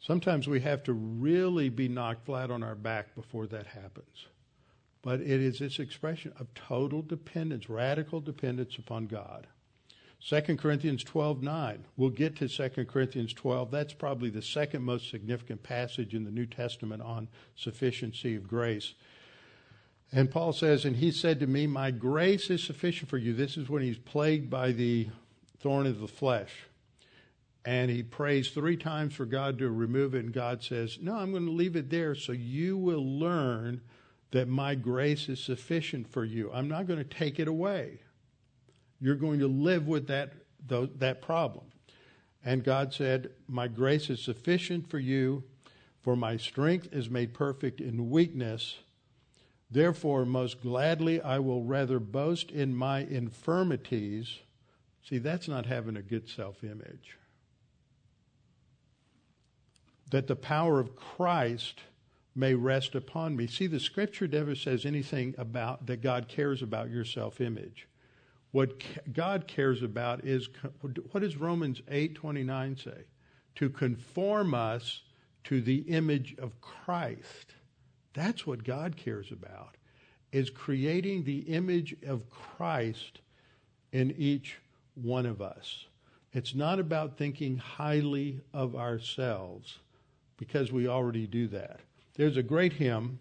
[0.00, 4.26] Sometimes we have to really be knocked flat on our back before that happens.
[5.00, 9.46] But it is this expression of total dependence, radical dependence upon God.
[10.26, 11.84] 2 Corinthians 12:9.
[11.98, 13.70] We'll get to 2 Corinthians 12.
[13.70, 18.94] That's probably the second most significant passage in the New Testament on sufficiency of grace.
[20.10, 23.34] And Paul says, And he said to me, My grace is sufficient for you.
[23.34, 25.08] This is when he's plagued by the
[25.58, 26.52] thorn of the flesh.
[27.66, 31.32] And he prays three times for God to remove it, and God says, No, I'm
[31.32, 33.82] going to leave it there so you will learn
[34.30, 36.50] that my grace is sufficient for you.
[36.52, 38.00] I'm not going to take it away.
[39.00, 40.32] You're going to live with that,
[40.68, 41.66] that problem.
[42.44, 45.44] And God said, My grace is sufficient for you,
[46.02, 48.78] for my strength is made perfect in weakness.
[49.70, 54.40] Therefore, most gladly I will rather boast in my infirmities
[55.08, 57.18] See, that's not having a good self image.
[60.10, 61.80] That the power of Christ
[62.34, 63.46] may rest upon me.
[63.46, 67.86] See, the scripture never says anything about that God cares about your self image.
[68.54, 70.48] What God cares about is
[71.10, 73.02] what does Romans 8:29 say?
[73.56, 75.02] To conform us
[75.42, 77.56] to the image of Christ.
[78.12, 79.76] That's what God cares about.
[80.30, 83.22] Is creating the image of Christ
[83.90, 84.58] in each
[84.94, 85.86] one of us.
[86.32, 89.80] It's not about thinking highly of ourselves
[90.36, 91.80] because we already do that.
[92.14, 93.18] There's a great hymn.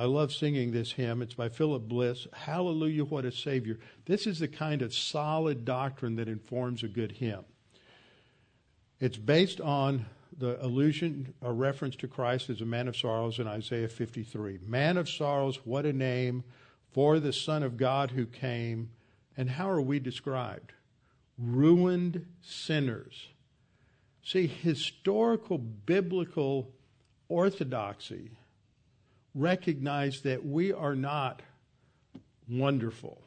[0.00, 1.22] I love singing this hymn.
[1.22, 2.28] It's by Philip Bliss.
[2.32, 3.80] Hallelujah, what a Savior.
[4.06, 7.44] This is the kind of solid doctrine that informs a good hymn.
[9.00, 10.06] It's based on
[10.38, 14.60] the allusion or reference to Christ as a man of sorrows in Isaiah 53.
[14.64, 16.44] Man of sorrows, what a name
[16.92, 18.90] for the Son of God who came
[19.36, 20.72] and how are we described?
[21.36, 23.28] Ruined sinners.
[24.22, 26.70] See, historical biblical
[27.28, 28.30] orthodoxy
[29.38, 31.42] recognize that we are not
[32.48, 33.22] wonderful.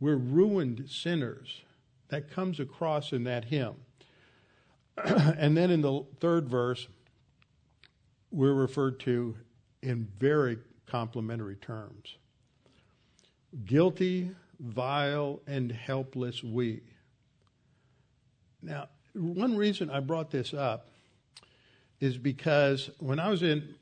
[0.00, 1.62] We're ruined sinners.
[2.08, 3.74] That comes across in that hymn.
[5.04, 6.88] and then in the third verse,
[8.30, 9.36] we're referred to
[9.82, 12.16] in very complimentary terms.
[13.64, 14.30] Guilty
[14.62, 16.80] vile, and helpless we.
[18.62, 20.88] Now, one reason I brought this up
[22.00, 23.74] is because when I was in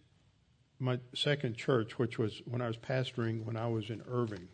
[0.81, 4.49] my second church, which was when I was pastoring when I was in Irving,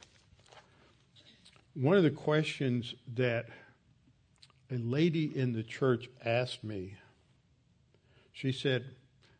[1.75, 3.47] one of the questions that
[4.71, 6.95] a lady in the church asked me,
[8.33, 8.85] she said,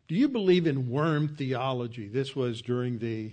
[0.07, 2.07] Do you believe in worm theology?
[2.07, 3.31] This was during the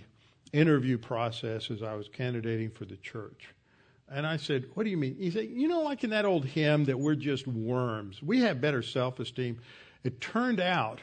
[0.53, 3.53] interview process as I was candidating for the church.
[4.09, 5.15] And I said, What do you mean?
[5.17, 8.21] He said, You know, like in that old hymn that we're just worms.
[8.21, 9.59] We have better self esteem.
[10.03, 10.99] It turned out,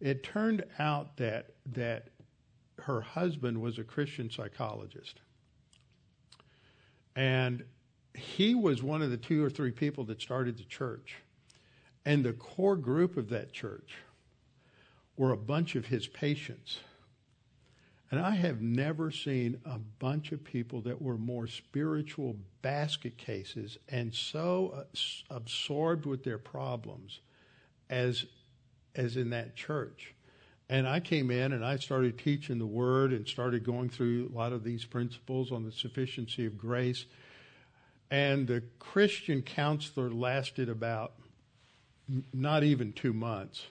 [0.00, 2.08] it turned out that, that
[2.80, 5.20] her husband was a Christian psychologist.
[7.14, 7.64] And
[8.14, 11.16] he was one of the two or three people that started the church.
[12.04, 13.94] And the core group of that church
[15.16, 16.80] were a bunch of his patients
[18.10, 23.78] and I have never seen a bunch of people that were more spiritual basket cases
[23.88, 24.84] and so
[25.28, 27.20] absorbed with their problems
[27.90, 28.26] as
[28.96, 30.14] as in that church.
[30.68, 34.36] And I came in and I started teaching the word and started going through a
[34.36, 37.04] lot of these principles on the sufficiency of grace.
[38.10, 41.12] And the Christian counselor lasted about
[42.32, 43.66] not even two months.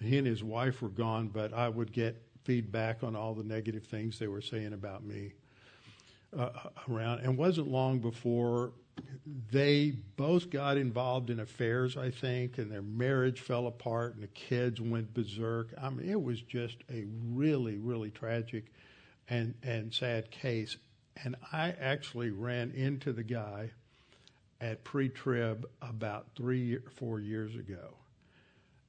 [0.00, 3.84] He and his wife were gone, but I would get feedback on all the negative
[3.84, 5.32] things they were saying about me.
[6.36, 6.50] uh,
[6.90, 8.72] around, and wasn't long before
[9.50, 14.28] they both got involved in affairs, I think, and their marriage fell apart, and the
[14.28, 15.72] kids went berserk.
[15.80, 18.72] I mean, it was just a really, really tragic
[19.28, 20.76] and and sad case.
[21.22, 23.70] And I actually ran into the guy
[24.60, 27.96] at pre-trib about three, or four years ago,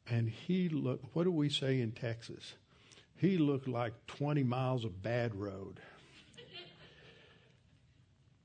[0.09, 1.05] and he looked.
[1.13, 2.53] What do we say in Texas?
[3.15, 5.79] He looked like 20 miles of bad road.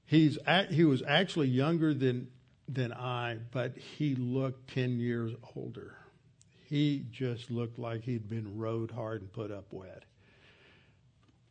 [0.09, 0.39] He's
[0.71, 2.29] he was actually younger than
[2.67, 5.97] than I, but he looked 10 years older.
[6.65, 10.05] He just looked like he'd been rode hard and put up wet.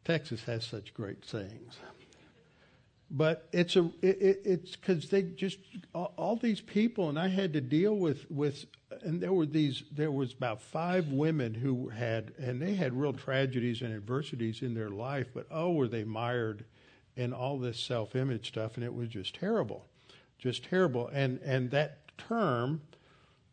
[0.04, 1.78] Texas has such great sayings
[3.12, 5.60] But it's a it, it's because they just
[5.94, 8.66] all, all, these people, and I had to deal with with,
[9.04, 13.14] and there were these there was about five women who had, and they had real
[13.14, 16.66] tragedies and adversities in their life, but oh, were they mired
[17.18, 19.86] in all this self image stuff, and it was just terrible,
[20.38, 22.82] just terrible, and and that term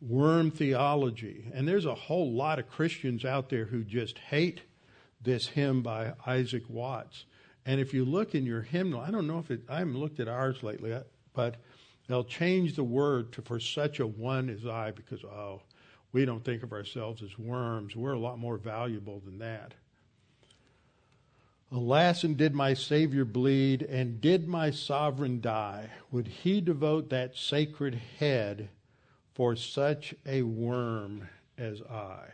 [0.01, 4.61] worm theology, and there's a whole lot of Christians out there who just hate
[5.21, 7.25] this hymn by Isaac Watts.
[7.65, 10.19] And if you look in your hymnal, I don't know if it, I haven't looked
[10.19, 10.95] at ours lately,
[11.33, 11.55] but
[12.07, 15.61] they'll change the word to for such a one as I because, oh,
[16.11, 17.95] we don't think of ourselves as worms.
[17.95, 19.73] We're a lot more valuable than that.
[21.71, 25.89] Alas, and did my Savior bleed, and did my sovereign die?
[26.11, 28.69] Would he devote that sacred head
[29.33, 32.29] for such a worm as I?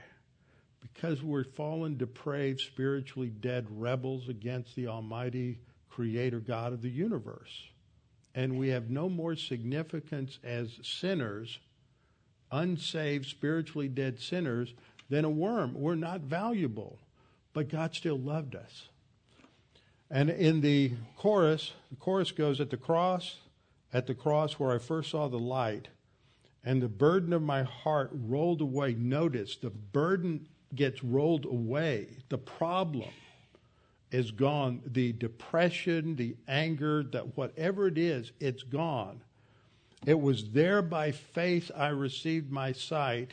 [1.01, 5.57] because we're fallen, depraved, spiritually dead rebels against the Almighty
[5.89, 7.69] Creator God of the universe.
[8.35, 11.59] And we have no more significance as sinners,
[12.51, 14.73] unsaved, spiritually dead sinners,
[15.09, 15.73] than a worm.
[15.73, 16.99] We're not valuable,
[17.53, 18.87] but God still loved us.
[20.13, 23.37] And in the chorus, the chorus goes at the cross,
[23.93, 25.87] at the cross where I first saw the light,
[26.65, 28.93] and the burden of my heart rolled away.
[28.93, 33.09] Notice the burden gets rolled away, the problem
[34.11, 34.81] is gone.
[34.85, 39.21] The depression, the anger, that whatever it is, it's gone.
[40.05, 43.31] It was there by faith I received my sight,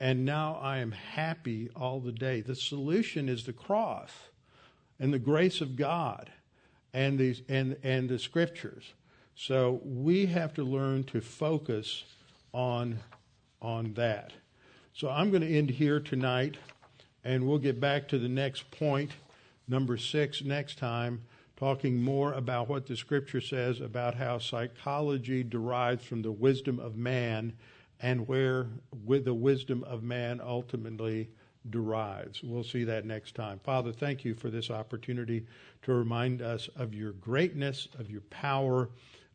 [0.00, 2.40] and now I am happy all the day.
[2.40, 4.10] The solution is the cross
[4.98, 6.30] and the grace of God
[6.92, 8.94] and the, and, and the scriptures.
[9.34, 12.04] So we have to learn to focus
[12.52, 13.00] on,
[13.60, 14.32] on that.
[14.92, 16.56] So I'm going to end here tonight,
[17.24, 19.10] and we'll get back to the next point,
[19.66, 21.22] number six, next time,
[21.56, 26.96] talking more about what the scripture says about how psychology derives from the wisdom of
[26.96, 27.52] man
[28.00, 28.66] and where
[29.04, 31.28] with the wisdom of man ultimately
[31.70, 32.42] derives.
[32.42, 33.60] We'll see that next time.
[33.62, 35.46] Father, thank you for this opportunity
[35.82, 38.90] to remind us of your greatness, of your power,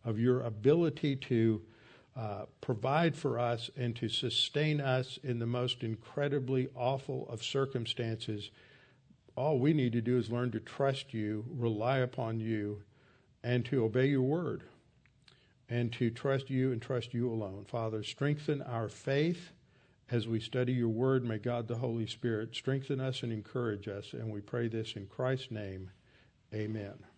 [0.06, 1.62] of your ability to
[2.16, 8.52] uh, provide for us and to sustain us in the most incredibly awful of circumstances.
[9.36, 12.84] All we need to do is learn to trust you, rely upon you,
[13.44, 14.64] and to obey your word,
[15.70, 17.66] and to trust you and trust you alone.
[17.68, 19.52] Father, strengthen our faith
[20.12, 21.24] as we study your word.
[21.24, 24.14] May God the Holy Spirit strengthen us and encourage us.
[24.14, 25.92] And we pray this in Christ's name.
[26.54, 27.09] Amen.